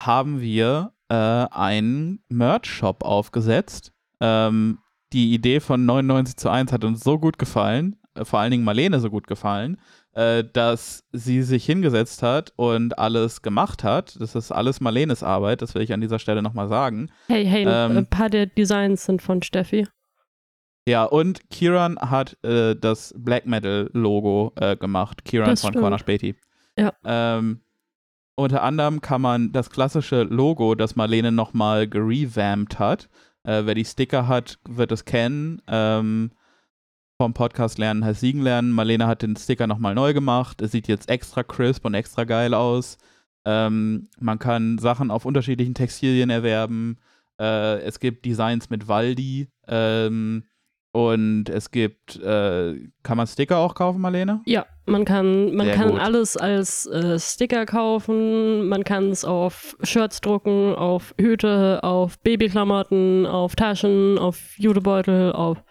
[0.03, 3.93] haben wir äh, einen Merch-Shop aufgesetzt.
[4.19, 4.79] Ähm,
[5.13, 8.65] die Idee von 99 zu 1 hat uns so gut gefallen, äh, vor allen Dingen
[8.65, 9.77] Marlene so gut gefallen,
[10.15, 14.17] äh, dass sie sich hingesetzt hat und alles gemacht hat.
[14.19, 17.09] Das ist alles Marlenes Arbeit, das will ich an dieser Stelle nochmal sagen.
[17.27, 19.87] Hey, hey, Ähm, ein paar der Designs sind von Steffi.
[20.89, 25.23] Ja, und Kieran hat äh, das Black Metal-Logo äh, gemacht.
[25.23, 25.83] Kieran Das von stimmt.
[25.83, 26.35] Corner Späti.
[26.79, 26.93] Ja.
[27.05, 27.61] Ähm,
[28.35, 33.07] unter anderem kann man das klassische Logo, das Marlene nochmal gerevamped hat.
[33.43, 35.61] Äh, wer die Sticker hat, wird es kennen.
[35.67, 36.31] Ähm,
[37.21, 38.71] vom Podcast Lernen heißt Siegen lernen.
[38.71, 40.59] Marlene hat den Sticker nochmal neu gemacht.
[40.61, 42.97] Es sieht jetzt extra crisp und extra geil aus.
[43.45, 46.97] Ähm, man kann Sachen auf unterschiedlichen Textilien erwerben.
[47.39, 49.49] Äh, es gibt Designs mit Waldi.
[49.67, 50.45] Ähm,
[50.91, 54.41] und es gibt, äh, kann man Sticker auch kaufen, Marlene?
[54.45, 55.99] Ja, man kann, man Sehr kann gut.
[55.99, 63.25] alles als äh, Sticker kaufen, man kann es auf Shirts drucken, auf Hüte, auf Babyklamotten,
[63.27, 65.63] auf Taschen, auf Jutebeutel, auf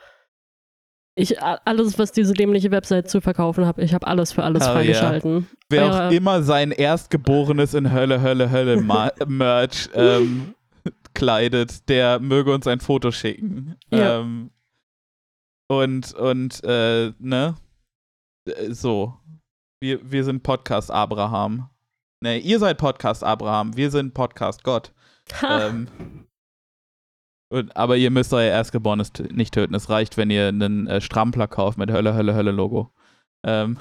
[1.21, 4.73] ich, alles, was diese dämliche Website zu verkaufen hat, ich habe alles für alles Hell
[4.75, 5.49] freigeschalten.
[5.69, 8.81] Wer Eure- auch immer sein Erstgeborenes in Hölle, Hölle, Hölle
[9.27, 10.55] Merch ähm,
[11.14, 13.75] kleidet, der möge uns ein Foto schicken.
[13.91, 14.21] Ja.
[14.21, 14.51] Ähm,
[15.69, 17.57] und, und, äh, ne?
[18.47, 19.14] Äh, So.
[19.81, 21.71] Wir, wir sind Podcast Abraham.
[22.21, 24.93] Ne, ihr seid Podcast Abraham, wir sind Podcast Gott.
[25.47, 25.89] Ähm,
[27.53, 29.75] und, aber ihr müsst euer Erstgeborenes nicht töten.
[29.75, 32.91] Es reicht, wenn ihr einen äh, Strampler kauft mit Hölle, Hölle, Hölle Logo.
[33.45, 33.77] Ähm,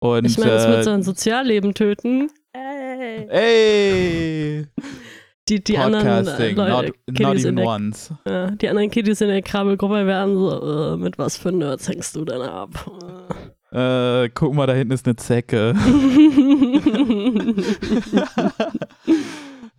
[0.00, 2.32] und, ich meine, es äh, wird sein Sozialleben töten.
[2.52, 3.28] Ey.
[3.28, 4.66] Ey!
[5.48, 8.14] Die, die anderen äh, Podcasting, Leute, not, not even der, once.
[8.26, 12.16] ja, die anderen Kiddies in der Krabbelgruppe werden so, äh, mit was für Nerds hängst
[12.16, 12.70] du denn ab?
[13.70, 15.74] Äh, guck mal, da hinten ist eine Zecke.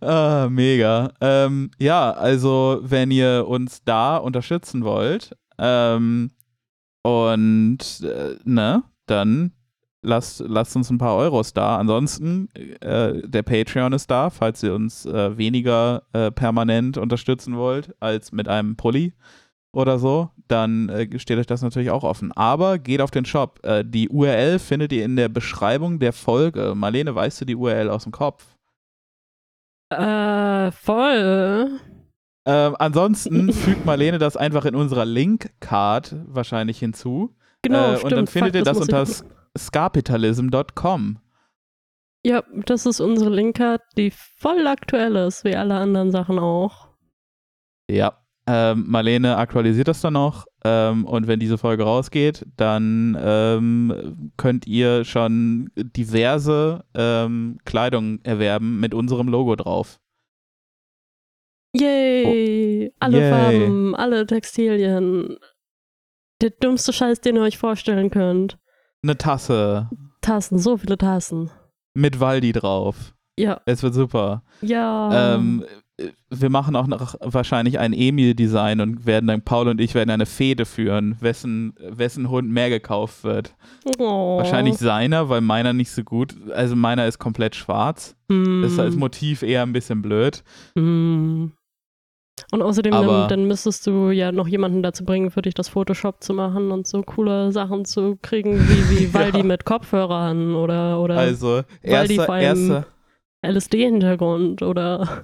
[0.00, 1.12] ah, mega.
[1.20, 6.30] Ähm, ja, also wenn ihr uns da unterstützen wollt ähm,
[7.02, 9.50] und äh, ne, dann
[10.06, 11.76] lasst, lasst uns ein paar Euros da.
[11.76, 12.48] Ansonsten,
[12.80, 18.32] äh, der Patreon ist da, falls ihr uns äh, weniger äh, permanent unterstützen wollt als
[18.32, 19.12] mit einem Pulli
[19.72, 22.32] oder so, dann äh, steht euch das natürlich auch offen.
[22.32, 23.60] Aber geht auf den Shop.
[23.64, 26.74] Äh, die URL findet ihr in der Beschreibung der Folge.
[26.74, 28.56] Marlene, weißt du die URL aus dem Kopf?
[29.90, 31.80] äh, voll.
[32.44, 37.34] Ähm, ansonsten fügt Marlene das einfach in unserer Link-Card wahrscheinlich hinzu.
[37.62, 38.04] Genau, äh, stimmt.
[38.04, 41.18] und dann findet Fuck, ihr das muss unter skapitalism.com.
[42.24, 46.88] Ja, das ist unsere Linkkarte, die voll aktuell ist, wie alle anderen Sachen auch.
[47.88, 48.20] Ja.
[48.48, 50.46] Ähm, Marlene aktualisiert das dann noch.
[50.64, 58.78] Ähm, und wenn diese Folge rausgeht, dann ähm, könnt ihr schon diverse ähm, Kleidung erwerben
[58.78, 60.00] mit unserem Logo drauf.
[61.74, 62.92] Yay!
[62.98, 63.20] Alle Oh.
[63.20, 63.30] Yay.
[63.30, 65.36] Farben, alle Textilien.
[66.40, 68.58] Der dummste Scheiß, den ihr euch vorstellen könnt.
[69.06, 69.88] Eine Tasse
[70.20, 71.50] Tassen, so viele Tassen.
[71.94, 73.14] mit Waldi drauf.
[73.38, 74.42] Ja, Es wird super.
[74.62, 75.34] ja.
[75.36, 75.64] Ähm,
[75.96, 80.10] äh, wir machen auch noch wahrscheinlich ein Emil-Design und werden dann, Paul und ich werden
[80.10, 83.54] eine Fehde führen, wessen, wessen Hund mehr gekauft wird.
[84.00, 84.38] oh.
[84.38, 88.16] Wahrscheinlich seiner, weil meiner nicht so gut, also meiner ist komplett schwarz.
[88.26, 88.62] Mm.
[88.62, 90.42] Das ist als Motiv eher ein bisschen blöd.
[90.74, 91.46] Mm.
[92.52, 96.22] Und außerdem, dann, dann müsstest du ja noch jemanden dazu bringen, für dich das Photoshop
[96.22, 99.44] zu machen und so coole Sachen zu kriegen, wie, wie Waldi Ja.
[99.44, 102.86] mit Kopfhörern oder, oder Also, Waldi erster, vor allem- erster,
[103.42, 105.22] LSD-Hintergrund oder.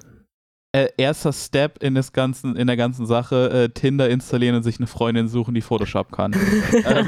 [0.75, 4.79] äh, erster Step in, des ganzen, in der ganzen Sache, äh, Tinder installieren und sich
[4.79, 6.33] eine Freundin suchen, die Photoshop kann.
[6.85, 7.07] ähm,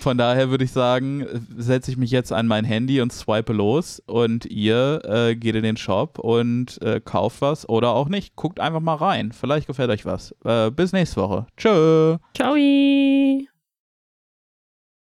[0.00, 1.26] Von daher würde ich sagen,
[1.56, 5.62] setze ich mich jetzt an mein Handy und swipe los und ihr äh, geht in
[5.62, 8.36] den Shop und äh, kauft was oder auch nicht.
[8.36, 9.32] Guckt einfach mal rein.
[9.32, 10.34] Vielleicht gefällt euch was.
[10.44, 11.46] Äh, bis nächste Woche.
[11.56, 12.18] Tschö.
[12.34, 12.54] Ciao!